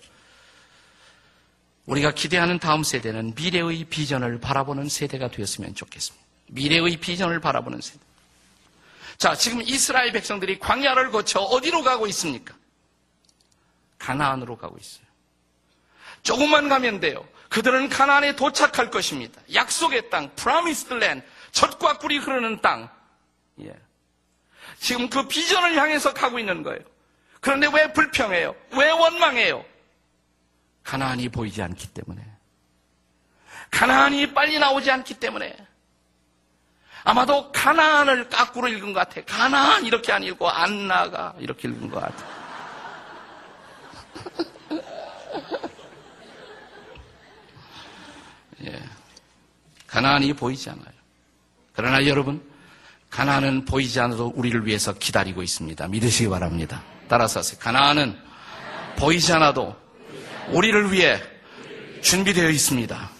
우리가 1.85 2.11
기대하는 2.11 2.59
다음 2.59 2.83
세대는 2.83 3.33
미래의 3.35 3.85
비전을 3.85 4.39
바라보는 4.39 4.89
세대가 4.89 5.29
되었으면 5.29 5.75
좋겠습니다. 5.75 6.25
미래의 6.47 6.97
비전을 6.97 7.39
바라보는 7.39 7.81
세대. 7.81 7.99
자, 9.17 9.35
지금 9.35 9.61
이스라엘 9.61 10.11
백성들이 10.11 10.59
광야를 10.59 11.11
거쳐 11.11 11.39
어디로 11.39 11.83
가고 11.83 12.07
있습니까? 12.07 12.53
가나안으로 13.99 14.57
가고 14.57 14.77
있어요. 14.77 15.05
조금만 16.21 16.69
가면 16.69 16.99
돼요. 16.99 17.25
그들은 17.49 17.87
가나안에 17.89 18.35
도착할 18.35 18.89
것입니다. 18.89 19.41
약속의 19.53 20.09
땅, 20.09 20.33
Promised 20.35 20.95
Land, 20.95 21.23
젖과 21.51 21.99
꿀이 21.99 22.17
흐르는 22.17 22.61
땅. 22.61 22.89
예. 23.61 23.73
지금 24.79 25.09
그 25.09 25.27
비전을 25.27 25.75
향해서 25.77 26.13
가고 26.13 26.39
있는 26.39 26.63
거예요. 26.63 26.81
그런데 27.39 27.69
왜 27.73 27.93
불평해요? 27.93 28.55
왜 28.71 28.89
원망해요? 28.89 29.63
가나안이 30.85 31.27
보이지 31.29 31.61
않기 31.61 31.89
때문에. 31.89 32.23
가나안이 33.71 34.33
빨리 34.33 34.57
나오지 34.59 34.89
않기 34.89 35.15
때문에. 35.15 35.57
아마도 37.03 37.51
가나안을 37.51 38.29
까꾸로 38.29 38.69
읽은 38.69 38.93
것 38.93 38.99
같아. 38.99 39.21
가나안 39.25 39.85
이렇게 39.85 40.13
안 40.13 40.23
읽고 40.23 40.47
안나가 40.49 41.35
이렇게 41.39 41.67
읽은 41.67 41.89
것 41.89 41.99
같아. 41.99 42.25
예. 48.65 48.81
가나안이 49.87 50.33
보이지 50.33 50.69
않아요. 50.69 50.85
그러나 51.73 52.05
여러분, 52.05 52.41
가나안은 53.09 53.65
보이지 53.65 53.99
않아도 53.99 54.31
우리를 54.35 54.65
위해서 54.65 54.93
기다리고 54.93 55.43
있습니다. 55.43 55.87
믿으시기 55.87 56.29
바랍니다. 56.29 56.83
따라서 57.07 57.39
하세요. 57.39 57.59
가나안은 57.59 58.17
보이지 58.97 59.33
않아도 59.33 59.84
우리를 60.49 60.91
위해 60.91 61.21
준비되어 62.01 62.49
있습니다. 62.49 63.11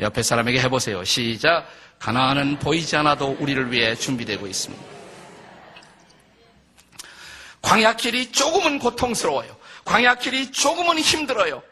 옆에 0.00 0.22
사람에게 0.22 0.60
해보세요. 0.60 1.04
시작. 1.04 1.66
가나안은 1.98 2.58
보이지 2.58 2.96
않아도 2.96 3.36
우리를 3.40 3.72
위해 3.72 3.94
준비되고 3.94 4.46
있습니다. 4.46 4.84
광야길이 7.62 8.32
조금은 8.32 8.78
고통스러워요. 8.78 9.56
광야길이 9.84 10.52
조금은 10.52 10.98
힘들어요. 10.98 11.62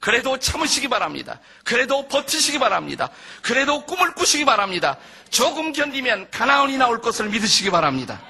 그래도 0.00 0.38
참으시기 0.38 0.88
바랍니다. 0.88 1.40
그래도 1.64 2.06
버티시기 2.08 2.58
바랍니다. 2.58 3.10
그래도 3.42 3.84
꿈을 3.86 4.14
꾸시기 4.14 4.44
바랍니다. 4.44 4.98
조금 5.30 5.72
견디면 5.72 6.30
가나안이 6.30 6.76
나올 6.76 7.00
것을 7.00 7.28
믿으시기 7.28 7.70
바랍니다. 7.70 8.22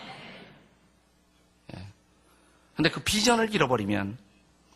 예. 1.75 2.89
그 2.89 3.01
비전을 3.01 3.55
잃어버리면 3.55 4.19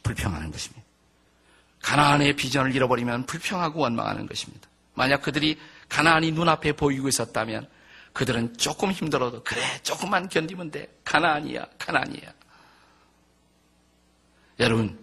불평하는 0.02 0.50
것입니다. 0.50 0.89
가나안의 1.82 2.34
비전을 2.36 2.74
잃어버리면 2.74 3.26
불평하고 3.26 3.80
원망하는 3.80 4.26
것입니다. 4.26 4.68
만약 4.94 5.22
그들이 5.22 5.58
가나안이 5.88 6.32
눈앞에 6.32 6.72
보이고 6.72 7.08
있었다면 7.08 7.68
그들은 8.12 8.56
조금 8.56 8.92
힘들어도 8.92 9.42
그래 9.44 9.60
조금만 9.82 10.28
견디면 10.28 10.70
돼. 10.70 10.88
가나안이야 11.04 11.64
가나안이야. 11.78 12.32
여러분 14.58 14.98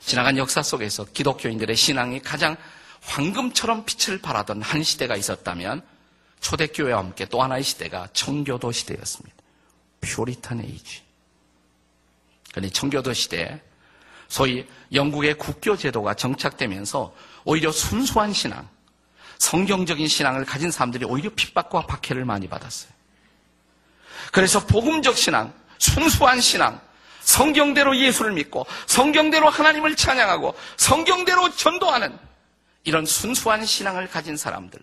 지나간 0.00 0.36
역사 0.38 0.62
속에서 0.62 1.04
기독교인들의 1.04 1.76
신앙이 1.76 2.20
가장 2.20 2.56
황금처럼 3.02 3.84
빛을 3.84 4.20
발하던 4.20 4.62
한 4.62 4.82
시대가 4.82 5.16
있었다면 5.16 5.82
초대교회와 6.40 6.98
함께 6.98 7.26
또 7.26 7.42
하나의 7.42 7.62
시대가 7.62 8.08
청교도 8.12 8.72
시대였습니다. 8.72 9.36
퓨리탄 10.00 10.60
에이지. 10.60 11.02
그런데 12.50 12.70
청교도 12.70 13.12
시대에 13.12 13.60
소위 14.32 14.66
영국의 14.94 15.34
국교 15.36 15.76
제도가 15.76 16.14
정착되면서 16.14 17.14
오히려 17.44 17.70
순수한 17.70 18.32
신앙, 18.32 18.66
성경적인 19.36 20.08
신앙을 20.08 20.46
가진 20.46 20.70
사람들이 20.70 21.04
오히려 21.04 21.28
핍박과 21.36 21.82
박해를 21.82 22.24
많이 22.24 22.48
받았어요. 22.48 22.90
그래서 24.32 24.64
복음적 24.64 25.18
신앙, 25.18 25.52
순수한 25.76 26.40
신앙, 26.40 26.80
성경대로 27.20 27.94
예수를 27.94 28.32
믿고 28.32 28.64
성경대로 28.86 29.50
하나님을 29.50 29.96
찬양하고 29.96 30.54
성경대로 30.78 31.54
전도하는 31.54 32.18
이런 32.84 33.04
순수한 33.04 33.66
신앙을 33.66 34.08
가진 34.08 34.38
사람들, 34.38 34.80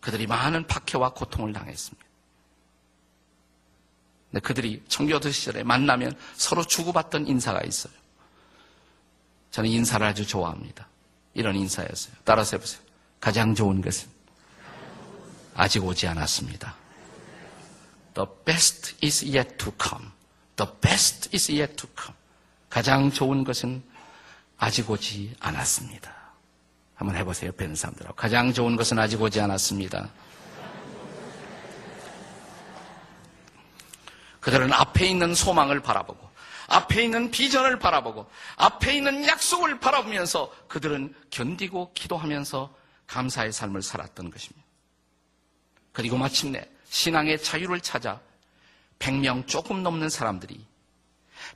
그들이 0.00 0.26
많은 0.26 0.66
박해와 0.66 1.10
고통을 1.10 1.52
당했습니다. 1.52 2.04
그들이 4.42 4.82
청교도 4.88 5.30
시절에 5.30 5.62
만나면 5.62 6.18
서로 6.34 6.64
주고받던 6.64 7.28
인사가 7.28 7.60
있어요. 7.62 7.92
저는 9.56 9.70
인사를 9.70 10.06
아주 10.06 10.26
좋아합니다. 10.26 10.86
이런 11.32 11.56
인사였어요. 11.56 12.14
따라서 12.24 12.58
해보세요. 12.58 12.82
가장 13.20 13.54
좋은 13.54 13.80
것은 13.80 14.06
아직 15.54 15.82
오지 15.82 16.06
않았습니다. 16.06 16.74
The 18.12 18.28
best 18.44 18.96
is 19.02 19.24
yet 19.24 19.56
to 19.56 19.72
come. 19.82 20.10
The 20.56 20.70
best 20.82 21.30
is 21.32 21.50
yet 21.50 21.74
to 21.76 21.88
come. 21.98 22.14
가장 22.68 23.10
좋은 23.10 23.44
것은 23.44 23.82
아직 24.58 24.90
오지 24.90 25.34
않았습니다. 25.40 26.14
한번 26.94 27.16
해보세요. 27.16 27.50
있는 27.58 27.74
사람들하고. 27.74 28.14
가장 28.14 28.52
좋은 28.52 28.76
것은 28.76 28.98
아직 28.98 29.22
오지 29.22 29.40
않았습니다. 29.40 30.10
그들은 34.40 34.70
앞에 34.74 35.06
있는 35.06 35.34
소망을 35.34 35.80
바라보고 35.80 36.25
앞에 36.68 37.04
있는 37.04 37.30
비전을 37.30 37.78
바라보고 37.78 38.28
앞에 38.56 38.96
있는 38.96 39.26
약속을 39.26 39.78
바라보면서 39.80 40.52
그들은 40.68 41.14
견디고 41.30 41.92
기도하면서 41.94 42.74
감사의 43.06 43.52
삶을 43.52 43.82
살았던 43.82 44.30
것입니다. 44.30 44.66
그리고 45.92 46.16
마침내 46.16 46.68
신앙의 46.88 47.42
자유를 47.42 47.80
찾아 47.80 48.20
100명 48.98 49.46
조금 49.46 49.82
넘는 49.82 50.08
사람들이 50.08 50.64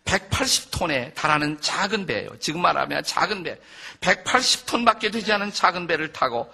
180톤에 0.05 1.15
달하는 1.15 1.61
작은 1.61 2.07
배예요. 2.07 2.39
지금 2.39 2.63
말하면 2.63 3.03
작은 3.03 3.43
배. 3.43 3.59
180톤밖에 4.01 5.13
되지 5.13 5.33
않은 5.33 5.53
작은 5.53 5.87
배를 5.87 6.13
타고 6.13 6.53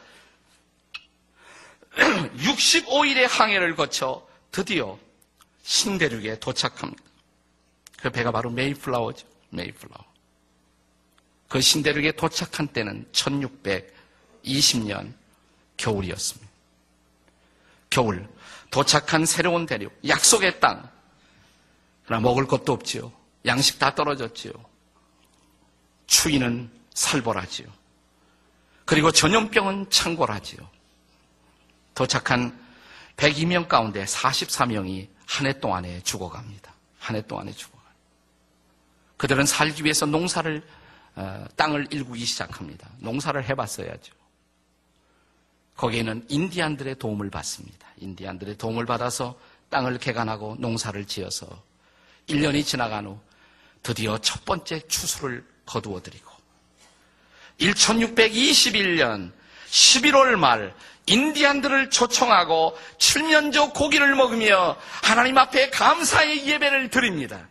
65일의 1.97 3.29
항해를 3.29 3.75
거쳐 3.75 4.27
드디어 4.51 4.99
신대륙에 5.63 6.39
도착합니다. 6.39 7.06
그 8.01 8.11
배가 8.11 8.31
바로 8.31 8.51
메이플라워죠. 8.51 9.27
메이플라워. 9.51 10.05
그 11.49 11.61
신대륙에 11.61 12.13
도착한 12.13 12.67
때는 12.69 13.07
1620년 13.13 15.13
겨울이었습니다. 15.77 16.47
겨울, 17.91 18.29
도착한 18.71 19.25
새로운 19.25 19.67
대륙, 19.67 19.97
약속의 20.07 20.61
땅. 20.61 20.89
그러나 22.05 22.23
먹을 22.23 22.47
것도 22.47 22.73
없지요. 22.73 23.13
양식 23.47 23.79
다 23.79 23.95
떨어졌지요. 23.95 24.53
추위는 26.07 26.71
살벌하지요. 26.95 27.67
그리고 28.85 29.11
전염병은 29.11 29.91
창궐하지요. 29.91 30.69
도착한 31.95 32.59
102명 33.17 33.69
가운데 33.69 34.05
44명이 34.05 35.09
한 35.27 35.47
해 35.47 35.59
동안에 35.59 36.03
죽어갑니다. 36.03 36.73
한 36.99 37.17
해 37.17 37.23
동안에 37.23 37.53
죽어. 37.53 37.76
그들은 39.17 39.47
살기 39.47 39.85
위해서 39.85 40.07
농사를 40.07 40.63
어, 41.17 41.47
땅을 41.57 41.89
일구기 41.91 42.25
시작합니다. 42.25 42.89
농사를 42.99 43.43
해봤어야죠. 43.49 44.13
거기에는 45.77 46.27
인디안들의 46.29 46.97
도움을 46.97 47.31
받습니다. 47.31 47.87
인디안들의 47.99 48.57
도움을 48.59 48.87
받아서 48.87 49.39
땅을 49.71 49.99
개간하고 49.99 50.57
농사를 50.59 51.05
지어서 51.07 51.47
1년이 52.29 52.65
지나간 52.65 53.07
후 53.07 53.19
드디어 53.83 54.19
첫 54.19 54.45
번째 54.45 54.81
추수를 54.89 55.45
거두어 55.65 56.03
드리고 56.03 56.31
1621년 57.59 59.33
11월 59.71 60.37
말 60.37 60.75
인디안들을 61.07 61.91
초청하고 61.91 62.77
7년조 62.99 63.73
고기를 63.75 64.15
먹으며 64.15 64.77
하나님 65.03 65.39
앞에 65.39 65.71
감사의 65.71 66.47
예배를 66.47 66.91
드립니다. 66.91 67.49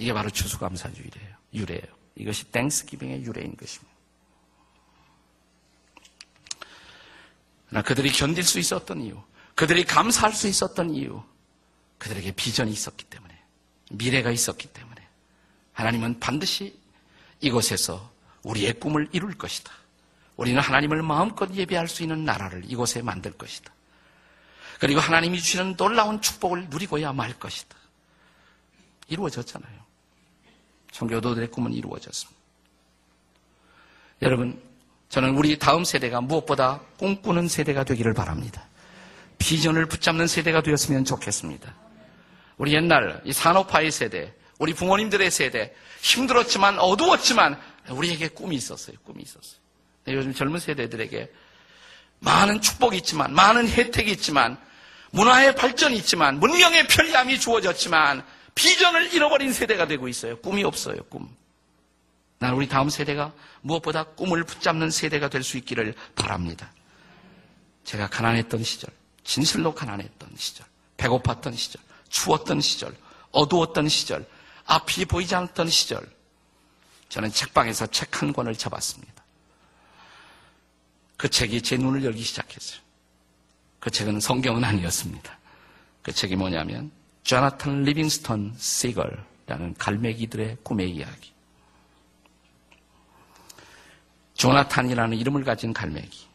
이게 0.00 0.14
바로 0.14 0.30
추수감사주일이에요. 0.30 1.36
유래예요. 1.52 1.84
이것이 2.16 2.44
땡스기빙의 2.46 3.22
유래인 3.22 3.54
것입니다. 3.54 3.94
그러나 7.68 7.82
그들이 7.82 8.10
견딜 8.10 8.42
수 8.42 8.58
있었던 8.58 9.02
이유, 9.02 9.22
그들이 9.54 9.84
감사할 9.84 10.32
수 10.32 10.48
있었던 10.48 10.94
이유, 10.94 11.22
그들에게 11.98 12.32
비전이 12.32 12.72
있었기 12.72 13.04
때문에, 13.04 13.38
미래가 13.90 14.30
있었기 14.30 14.68
때문에, 14.68 15.06
하나님은 15.74 16.18
반드시 16.18 16.80
이곳에서 17.42 18.10
우리의 18.42 18.80
꿈을 18.80 19.06
이룰 19.12 19.36
것이다. 19.36 19.70
우리는 20.36 20.62
하나님을 20.62 21.02
마음껏 21.02 21.54
예배할 21.54 21.88
수 21.88 22.02
있는 22.02 22.24
나라를 22.24 22.62
이곳에 22.64 23.02
만들 23.02 23.32
것이다. 23.32 23.70
그리고 24.78 24.98
하나님이 24.98 25.38
주시는 25.42 25.76
놀라운 25.76 26.22
축복을 26.22 26.70
누리고야 26.70 27.12
말 27.12 27.38
것이다. 27.38 27.76
이루어졌잖아요. 29.08 29.79
청교도들의 30.92 31.50
꿈은 31.50 31.72
이루어졌습니다. 31.72 32.40
여러분, 34.22 34.60
저는 35.08 35.36
우리 35.36 35.58
다음 35.58 35.84
세대가 35.84 36.20
무엇보다 36.20 36.80
꿈꾸는 36.98 37.48
세대가 37.48 37.84
되기를 37.84 38.14
바랍니다. 38.14 38.66
비전을 39.38 39.86
붙잡는 39.86 40.26
세대가 40.26 40.62
되었으면 40.62 41.04
좋겠습니다. 41.04 41.74
우리 42.58 42.74
옛날 42.74 43.20
이 43.24 43.32
산업화의 43.32 43.90
세대, 43.90 44.34
우리 44.58 44.74
부모님들의 44.74 45.30
세대, 45.30 45.74
힘들었지만 46.02 46.78
어두웠지만 46.78 47.58
우리에게 47.88 48.28
꿈이 48.28 48.56
있었어요. 48.56 48.96
꿈이 49.04 49.22
있었어요. 49.22 49.58
요즘 50.08 50.34
젊은 50.34 50.60
세대들에게 50.60 51.32
많은 52.20 52.60
축복이 52.60 52.98
있지만, 52.98 53.32
많은 53.32 53.68
혜택이 53.68 54.10
있지만, 54.12 54.58
문화의 55.10 55.56
발전이 55.56 55.96
있지만, 55.96 56.38
문명의 56.38 56.86
편리함이 56.86 57.40
주어졌지만, 57.40 58.24
비전을 58.54 59.12
잃어버린 59.14 59.52
세대가 59.52 59.86
되고 59.86 60.08
있어요. 60.08 60.38
꿈이 60.40 60.64
없어요, 60.64 61.02
꿈. 61.04 61.28
난 62.38 62.54
우리 62.54 62.68
다음 62.68 62.88
세대가 62.88 63.32
무엇보다 63.60 64.04
꿈을 64.04 64.44
붙잡는 64.44 64.90
세대가 64.90 65.28
될 65.28 65.42
수 65.42 65.56
있기를 65.58 65.94
바랍니다. 66.14 66.72
제가 67.84 68.08
가난했던 68.08 68.62
시절, 68.64 68.90
진실로 69.24 69.74
가난했던 69.74 70.30
시절, 70.36 70.66
배고팠던 70.96 71.56
시절, 71.56 71.82
추웠던 72.08 72.60
시절, 72.60 72.96
어두웠던 73.32 73.88
시절, 73.88 74.26
앞이 74.66 75.04
보이지 75.06 75.34
않던 75.34 75.68
시절, 75.68 76.06
저는 77.08 77.30
책방에서 77.30 77.86
책 77.88 78.22
한 78.22 78.32
권을 78.32 78.54
잡았습니다. 78.54 79.24
그 81.16 81.28
책이 81.28 81.62
제 81.62 81.76
눈을 81.76 82.04
열기 82.04 82.22
시작했어요. 82.22 82.80
그 83.78 83.90
책은 83.90 84.20
성경은 84.20 84.62
아니었습니다. 84.64 85.38
그 86.02 86.12
책이 86.12 86.36
뭐냐면, 86.36 86.90
Jonathan 87.22 87.82
Livingston 87.82 88.54
Seagull라는 88.56 89.74
갈매기들의 89.78 90.58
꿈의 90.62 90.90
이야기. 90.90 91.32
조나탄이라는 94.34 95.18
이름을 95.18 95.44
가진 95.44 95.72
갈매기. 95.72 96.26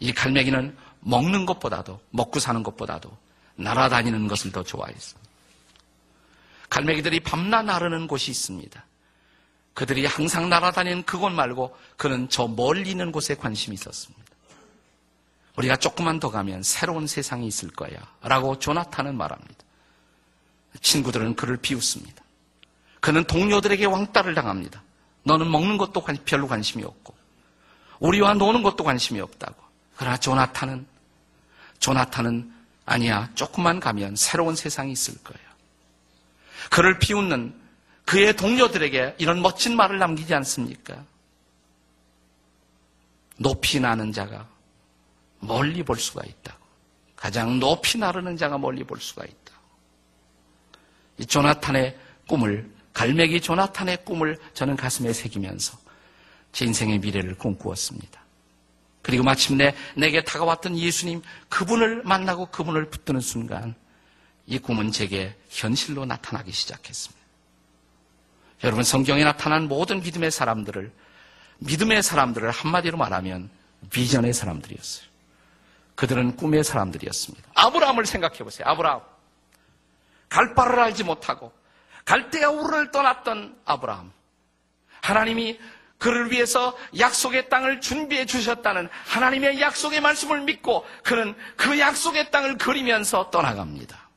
이 0.00 0.12
갈매기는 0.12 0.76
먹는 1.00 1.46
것보다도, 1.46 2.00
먹고 2.10 2.38
사는 2.38 2.62
것보다도 2.62 3.10
날아다니는 3.56 4.28
것을 4.28 4.52
더 4.52 4.62
좋아했습니다. 4.62 5.30
갈매기들이 6.70 7.20
밤낮 7.20 7.62
나르는 7.62 8.06
곳이 8.06 8.30
있습니다. 8.30 8.84
그들이 9.74 10.06
항상 10.06 10.48
날아다니는 10.48 11.02
그곳 11.02 11.30
말고 11.30 11.76
그는 11.96 12.28
저 12.28 12.46
멀리 12.46 12.90
있는 12.90 13.10
곳에 13.10 13.34
관심이 13.34 13.74
있었습니다. 13.74 14.24
우리가 15.56 15.76
조금만 15.76 16.18
더 16.20 16.30
가면 16.30 16.62
새로운 16.62 17.06
세상이 17.06 17.46
있을 17.46 17.70
거야. 17.70 17.96
라고 18.22 18.58
조나탄은 18.58 19.16
말합니다. 19.16 19.63
친구들은 20.80 21.36
그를 21.36 21.56
비웃습니다. 21.56 22.22
그는 23.00 23.24
동료들에게 23.24 23.84
왕따를 23.84 24.34
당합니다. 24.34 24.82
너는 25.24 25.50
먹는 25.50 25.78
것도 25.78 26.04
별로 26.24 26.48
관심이 26.48 26.84
없고, 26.84 27.14
우리와 28.00 28.34
노는 28.34 28.62
것도 28.62 28.84
관심이 28.84 29.20
없다고. 29.20 29.54
그러나 29.96 30.16
조나탄은, 30.16 30.86
조나탄은 31.78 32.52
아니야. 32.86 33.30
조금만 33.34 33.80
가면 33.80 34.16
새로운 34.16 34.56
세상이 34.56 34.92
있을 34.92 35.22
거야. 35.22 35.38
그를 36.70 36.98
비웃는 36.98 37.54
그의 38.04 38.36
동료들에게 38.36 39.16
이런 39.18 39.40
멋진 39.40 39.76
말을 39.76 39.98
남기지 39.98 40.34
않습니까? 40.34 41.04
높이 43.36 43.80
나는 43.80 44.12
자가 44.12 44.46
멀리 45.40 45.82
볼 45.82 45.98
수가 45.98 46.22
있다고. 46.24 46.64
가장 47.16 47.58
높이 47.58 47.98
나르는 47.98 48.36
자가 48.36 48.58
멀리 48.58 48.84
볼 48.84 49.00
수가 49.00 49.24
있다. 49.24 49.53
이 51.18 51.26
조나탄의 51.26 51.96
꿈을, 52.28 52.70
갈매기 52.92 53.40
조나탄의 53.40 54.04
꿈을 54.04 54.38
저는 54.54 54.76
가슴에 54.76 55.12
새기면서 55.12 55.78
제 56.52 56.64
인생의 56.64 57.00
미래를 57.00 57.36
꿈꾸었습니다. 57.36 58.22
그리고 59.02 59.22
마침내 59.22 59.74
내게 59.96 60.24
다가왔던 60.24 60.78
예수님, 60.78 61.20
그분을 61.48 62.02
만나고 62.04 62.46
그분을 62.46 62.88
붙드는 62.88 63.20
순간 63.20 63.74
이 64.46 64.58
꿈은 64.58 64.92
제게 64.92 65.36
현실로 65.50 66.06
나타나기 66.06 66.52
시작했습니다. 66.52 67.22
여러분, 68.62 68.82
성경에 68.82 69.24
나타난 69.24 69.68
모든 69.68 70.00
믿음의 70.00 70.30
사람들을, 70.30 70.90
믿음의 71.58 72.02
사람들을 72.02 72.50
한마디로 72.50 72.96
말하면 72.96 73.50
비전의 73.90 74.32
사람들이었어요. 74.32 75.06
그들은 75.94 76.36
꿈의 76.36 76.64
사람들이었습니다. 76.64 77.50
아브라함을 77.54 78.06
생각해 78.06 78.38
보세요. 78.38 78.66
아브라함. 78.68 79.13
갈 80.34 80.52
바를 80.52 80.80
알지 80.80 81.04
못하고 81.04 81.52
갈대아 82.04 82.50
우르를 82.50 82.90
떠났던 82.90 83.56
아브라함. 83.64 84.12
하나님이 85.00 85.60
그를 85.96 86.32
위해서 86.32 86.76
약속의 86.98 87.48
땅을 87.48 87.80
준비해 87.80 88.26
주셨다는 88.26 88.88
하나님의 89.06 89.60
약속의 89.60 90.00
말씀을 90.00 90.40
믿고 90.40 90.84
그는 91.04 91.36
그 91.56 91.78
약속의 91.78 92.32
땅을 92.32 92.58
그리면서 92.58 93.30
떠나갑니다. 93.30 94.08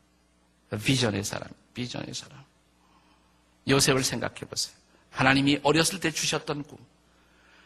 비전의 0.83 1.23
사람, 1.23 1.47
비전의 1.75 2.15
사람. 2.15 2.43
요셉을 3.69 4.03
생각해 4.03 4.39
보세요. 4.49 4.75
하나님이 5.11 5.59
어렸을 5.61 5.99
때 5.99 6.09
주셨던 6.09 6.63
꿈. 6.63 6.79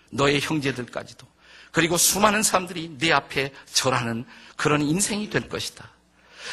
너의 0.09 0.41
형제들까지도. 0.41 1.25
그리고 1.71 1.95
수많은 1.95 2.43
사람들이 2.43 2.97
내 2.99 3.13
앞에 3.13 3.53
절하는 3.71 4.25
그런 4.57 4.81
인생이 4.81 5.29
될 5.29 5.47
것이다. 5.47 5.89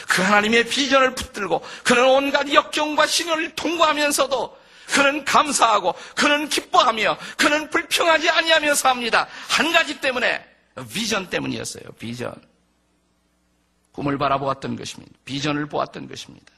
그 0.09 0.22
하나님의 0.22 0.68
비전을 0.68 1.14
붙들고 1.14 1.62
그는 1.84 2.05
온갖 2.05 2.53
역경과 2.53 3.07
신현을 3.07 3.55
통과하면서도 3.55 4.59
그는 4.89 5.24
감사하고 5.24 5.95
그는 6.14 6.49
기뻐하며 6.49 7.18
그는 7.36 7.68
불평하지 7.70 8.30
아니하며 8.30 8.74
삽니다. 8.74 9.28
한 9.49 9.72
가지 9.72 10.01
때문에 10.01 10.45
비전 10.93 11.28
때문이었어요. 11.28 11.84
비전. 11.99 12.34
꿈을 13.93 14.16
바라보았던 14.16 14.76
것입니다. 14.76 15.12
비전을 15.24 15.66
보았던 15.66 16.09
것입니다. 16.09 16.53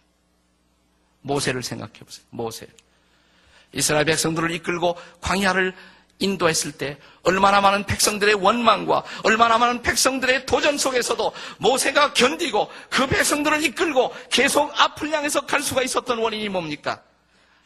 모세를 1.23 1.63
생각해 1.63 1.93
보세요. 2.01 2.25
모세. 2.31 2.67
이스라엘 3.73 4.05
백성들을 4.05 4.51
이끌고 4.53 4.97
광야를 5.21 5.75
인도했을 6.21 6.73
때 6.73 6.99
얼마나 7.23 7.61
많은 7.61 7.85
백성들의 7.85 8.35
원망과 8.35 9.03
얼마나 9.25 9.59
많은 9.59 9.83
백성들의 9.83 10.47
도전 10.47 10.79
속에서도 10.79 11.33
모세가 11.59 12.13
견디고 12.13 12.71
그 12.89 13.07
백성들을 13.07 13.65
이끌고 13.65 14.15
계속 14.31 14.73
앞을 14.81 15.11
향해서 15.11 15.47
갈 15.47 15.63
수가 15.63 15.83
있었던 15.83 16.19
원인이 16.19 16.49
뭡니까? 16.49 17.03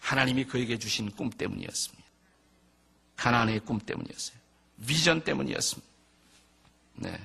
하나님이 0.00 0.44
그에게 0.44 0.78
주신 0.78 1.10
꿈 1.10 1.30
때문이었습니다. 1.30 2.04
가나안의 3.16 3.60
꿈 3.60 3.78
때문이었어요. 3.78 4.36
비전 4.86 5.22
때문이었습니다. 5.22 5.92
네. 6.96 7.20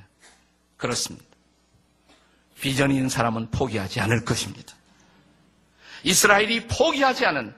그렇습니다. 0.78 1.26
비전이 2.62 2.96
있는 2.96 3.10
사람은 3.10 3.52
포기하지 3.52 4.00
않을 4.02 4.26
것입니다. 4.26 4.76
이스라엘이 6.04 6.68
포기하지 6.68 7.26
않은 7.26 7.54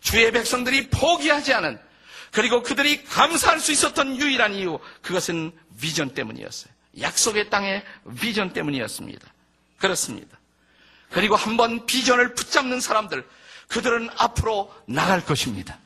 주의 0.00 0.30
백성들이 0.32 0.90
포기하지 0.90 1.52
않은 1.54 1.89
그리고 2.32 2.62
그들이 2.62 3.04
감사할 3.04 3.60
수 3.60 3.72
있었던 3.72 4.16
유일한 4.16 4.54
이유 4.54 4.78
그것은 5.02 5.52
비전 5.80 6.14
때문이었어요. 6.14 6.72
약속의 7.00 7.50
땅의 7.50 7.84
비전 8.20 8.52
때문이었습니다. 8.52 9.26
그렇습니다. 9.78 10.38
그리고 11.10 11.36
한번 11.36 11.86
비전을 11.86 12.34
붙잡는 12.34 12.80
사람들 12.80 13.24
그들은 13.68 14.10
앞으로 14.16 14.72
나갈 14.86 15.24
것입니다. 15.24 15.78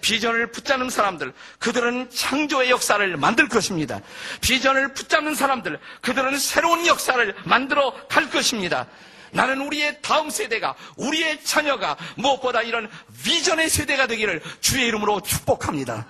비전을 0.00 0.50
붙잡는 0.50 0.88
사람들, 0.90 1.32
그들은 1.58 2.10
창조의 2.10 2.70
역사를 2.70 3.16
만들 3.16 3.48
것입니다. 3.48 4.00
비전을 4.40 4.94
붙잡는 4.94 5.34
사람들, 5.34 5.78
그들은 6.00 6.38
새로운 6.38 6.86
역사를 6.86 7.34
만들어 7.44 7.92
갈 8.08 8.30
것입니다. 8.30 8.86
나는 9.32 9.60
우리의 9.60 10.00
다음 10.02 10.30
세대가, 10.30 10.74
우리의 10.96 11.44
자녀가 11.44 11.96
무엇보다 12.16 12.62
이런 12.62 12.90
비전의 13.22 13.68
세대가 13.68 14.06
되기를 14.06 14.42
주의 14.60 14.86
이름으로 14.86 15.20
축복합니다. 15.20 16.06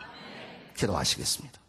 기도하시겠습니다. 0.76 1.60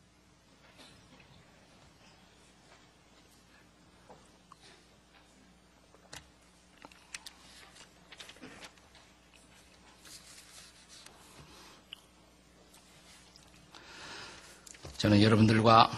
저는 14.97 15.24
여러분들과 15.24 15.89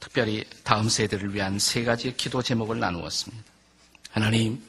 특별히 0.00 0.42
다음 0.64 0.88
세대를 0.88 1.34
위한 1.34 1.58
세 1.58 1.84
가지 1.84 2.16
기도 2.16 2.40
제목을 2.40 2.80
나누었습니다. 2.80 3.44
하나님, 4.10 4.64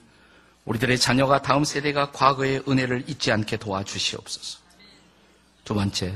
우리들의 0.70 1.00
자녀가 1.00 1.42
다음 1.42 1.64
세대가 1.64 2.12
과거의 2.12 2.62
은혜를 2.68 3.06
잊지 3.08 3.32
않게 3.32 3.58
도와주시옵소서. 3.58 4.60
두 5.64 5.74
번째, 5.74 6.14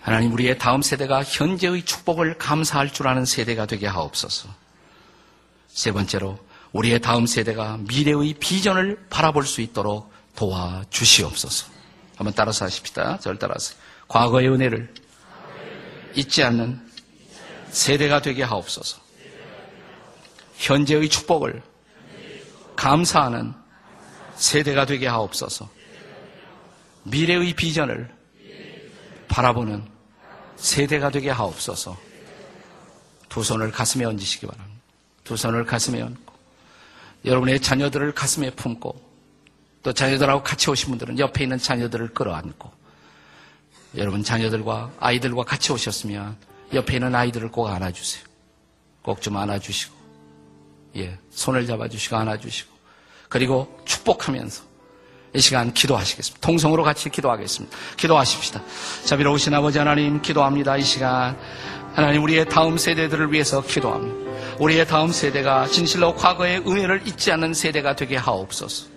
하나님 0.00 0.32
우리의 0.32 0.58
다음 0.58 0.80
세대가 0.80 1.24
현재의 1.24 1.84
축복을 1.84 2.38
감사할 2.38 2.92
줄 2.92 3.08
아는 3.08 3.24
세대가 3.24 3.66
되게 3.66 3.88
하옵소서. 3.88 4.48
세 5.66 5.90
번째로, 5.90 6.38
우리의 6.70 7.00
다음 7.00 7.26
세대가 7.26 7.78
미래의 7.78 8.34
비전을 8.34 9.06
바라볼 9.10 9.44
수 9.44 9.60
있도록 9.60 10.12
도와주시옵소서. 10.36 11.66
한번 12.16 12.34
따라서 12.36 12.64
하십시다. 12.64 13.18
저를 13.18 13.40
따라서. 13.40 13.74
과거의 14.06 14.48
은혜를 14.50 14.94
잊지 16.14 16.44
않는 16.44 16.80
세대가 17.70 18.22
되게 18.22 18.44
하옵소서. 18.44 19.00
현재의 20.58 21.08
축복을 21.08 21.71
감사하는 22.76 23.54
세대가 24.36 24.86
되게 24.86 25.06
하옵소서. 25.06 25.68
미래의 27.04 27.54
비전을 27.54 28.10
바라보는 29.28 29.84
세대가 30.56 31.10
되게 31.10 31.30
하옵소서. 31.30 31.96
두 33.28 33.42
손을 33.42 33.70
가슴에 33.70 34.04
얹으시기 34.04 34.46
바랍니다. 34.46 34.80
두 35.24 35.36
손을 35.36 35.64
가슴에 35.64 36.02
얹고 36.02 36.32
여러분의 37.24 37.60
자녀들을 37.60 38.12
가슴에 38.12 38.50
품고 38.50 39.12
또 39.82 39.92
자녀들하고 39.92 40.42
같이 40.42 40.70
오신 40.70 40.90
분들은 40.90 41.18
옆에 41.18 41.44
있는 41.44 41.58
자녀들을 41.58 42.14
끌어안고 42.14 42.70
여러분 43.96 44.22
자녀들과 44.22 44.92
아이들과 45.00 45.44
같이 45.44 45.72
오셨으면 45.72 46.36
옆에 46.74 46.94
있는 46.94 47.14
아이들을 47.14 47.50
꼭 47.50 47.68
안아주세요. 47.68 48.24
꼭 49.02 49.20
좀 49.20 49.36
안아주시고, 49.36 49.94
예, 50.96 51.18
손을 51.30 51.66
잡아주시고 51.66 52.16
안아주시고, 52.16 52.72
그리고 53.28 53.80
축복하면서 53.84 54.62
이 55.34 55.40
시간 55.40 55.72
기도하시겠습니다. 55.72 56.46
통성으로 56.46 56.82
같이 56.82 57.08
기도하겠습니다. 57.08 57.76
기도하십시다. 57.96 58.60
자비로우신 59.04 59.54
아버지 59.54 59.78
하나님 59.78 60.20
기도합니다. 60.20 60.76
이 60.76 60.82
시간 60.82 61.38
하나님 61.94 62.22
우리의 62.22 62.48
다음 62.48 62.76
세대들을 62.76 63.32
위해서 63.32 63.62
기도합니다. 63.62 64.32
우리의 64.58 64.86
다음 64.86 65.10
세대가 65.10 65.66
진실로 65.66 66.14
과거의 66.14 66.58
은혜를 66.58 67.06
잊지 67.06 67.32
않는 67.32 67.54
세대가 67.54 67.96
되게 67.96 68.16
하옵소서. 68.16 68.92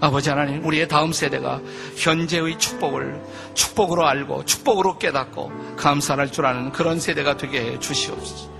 아버지 0.00 0.30
하나님, 0.30 0.64
우리의 0.64 0.88
다음 0.88 1.12
세대가 1.12 1.60
현재의 1.96 2.58
축복을 2.58 3.22
축복으로 3.54 4.06
알고 4.06 4.46
축복으로 4.46 4.98
깨닫고 4.98 5.76
감사할 5.76 6.32
줄 6.32 6.46
아는 6.46 6.72
그런 6.72 6.98
세대가 6.98 7.36
되게 7.36 7.60
해 7.60 7.78
주시옵소서. 7.78 8.59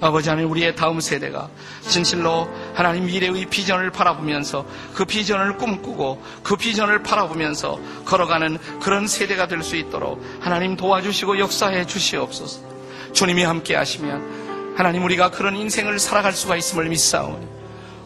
아버지 0.00 0.28
하나님, 0.30 0.50
우리의 0.50 0.74
다음 0.76 0.98
세대가 1.00 1.50
진실로 1.82 2.48
하나님 2.74 3.04
미래의 3.06 3.46
비전을 3.46 3.90
바라보면서 3.90 4.64
그 4.94 5.04
비전을 5.04 5.58
꿈꾸고 5.58 6.22
그 6.42 6.56
비전을 6.56 7.02
바라보면서 7.02 7.78
걸어가는 8.06 8.58
그런 8.80 9.06
세대가 9.06 9.46
될 9.46 9.62
수 9.62 9.76
있도록 9.76 10.24
하나님 10.40 10.74
도와주시고 10.76 11.38
역사해 11.38 11.84
주시옵소서. 11.86 12.60
주님이 13.12 13.42
함께 13.44 13.76
하시면 13.76 14.74
하나님 14.76 15.04
우리가 15.04 15.30
그런 15.30 15.54
인생을 15.56 15.98
살아갈 15.98 16.32
수가 16.32 16.56
있음을 16.56 16.88
믿사오니 16.88 17.46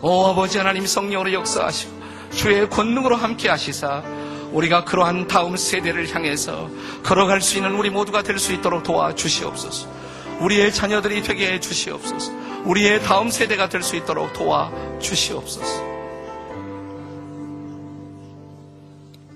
오 0.03 0.27
아버지 0.27 0.59
하나님 0.59 0.87
성령으로 0.87 1.33
역사하시고 1.33 1.93
주의 2.35 2.69
권능으로 2.69 3.15
함께 3.15 3.49
하시사 3.49 4.03
우리가 4.51 4.85
그러한 4.85 5.29
다음 5.29 5.57
세대를 5.57 6.13
향해서 6.13 6.69
걸어갈 7.05 7.41
수 7.41 7.57
있는 7.57 7.75
우리 7.77 7.91
모두가 7.91 8.23
될 8.23 8.39
수 8.39 8.53
있도록 8.53 8.83
도와주시옵소서. 8.83 9.94
우리의 10.41 10.73
자녀들이 10.73 11.23
되게 11.23 11.53
해 11.53 11.61
주시옵소서. 11.61 12.33
우리의 12.65 13.03
다음 13.03 13.31
세대가 13.31 13.69
될 13.69 13.83
수 13.83 13.97
있도록 13.97 14.33
도와 14.33 14.71
주시옵소서. 15.01 15.95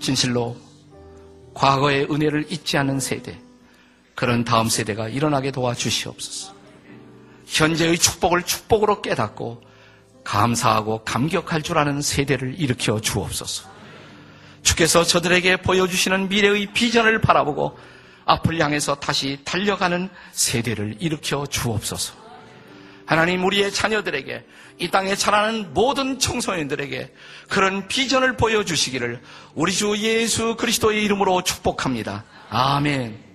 진실로 0.00 0.56
과거의 1.54 2.06
은혜를 2.10 2.46
잊지 2.50 2.78
않은 2.78 3.00
세대, 3.00 3.38
그런 4.14 4.44
다음 4.44 4.68
세대가 4.68 5.08
일어나게 5.08 5.50
도와 5.50 5.74
주시옵소서. 5.74 6.54
현재의 7.46 7.98
축복을 7.98 8.42
축복으로 8.42 9.02
깨닫고 9.02 9.62
감사하고 10.24 11.04
감격할 11.04 11.62
줄 11.62 11.78
아는 11.78 12.02
세대를 12.02 12.54
일으켜 12.58 13.00
주옵소서. 13.00 13.68
주께서 14.62 15.02
저들에게 15.04 15.58
보여주시는 15.58 16.28
미래의 16.28 16.72
비전을 16.74 17.20
바라보고 17.20 17.78
앞을 18.28 18.60
향해서 18.60 18.96
다시 18.96 19.40
달려가는 19.44 20.10
세대를 20.32 20.96
일으켜 21.00 21.46
주옵소서. 21.46 22.14
하나님 23.06 23.42
우리의 23.44 23.72
자녀들에게 23.72 24.44
이 24.80 24.90
땅에 24.90 25.16
자라는 25.16 25.72
모든 25.72 26.18
청소년들에게 26.18 27.12
그런 27.48 27.88
비전을 27.88 28.36
보여주시기를 28.36 29.20
우리 29.54 29.72
주 29.72 29.96
예수 29.96 30.56
그리스도의 30.56 31.02
이름으로 31.04 31.42
축복합니다. 31.42 32.24
아멘. 32.50 33.27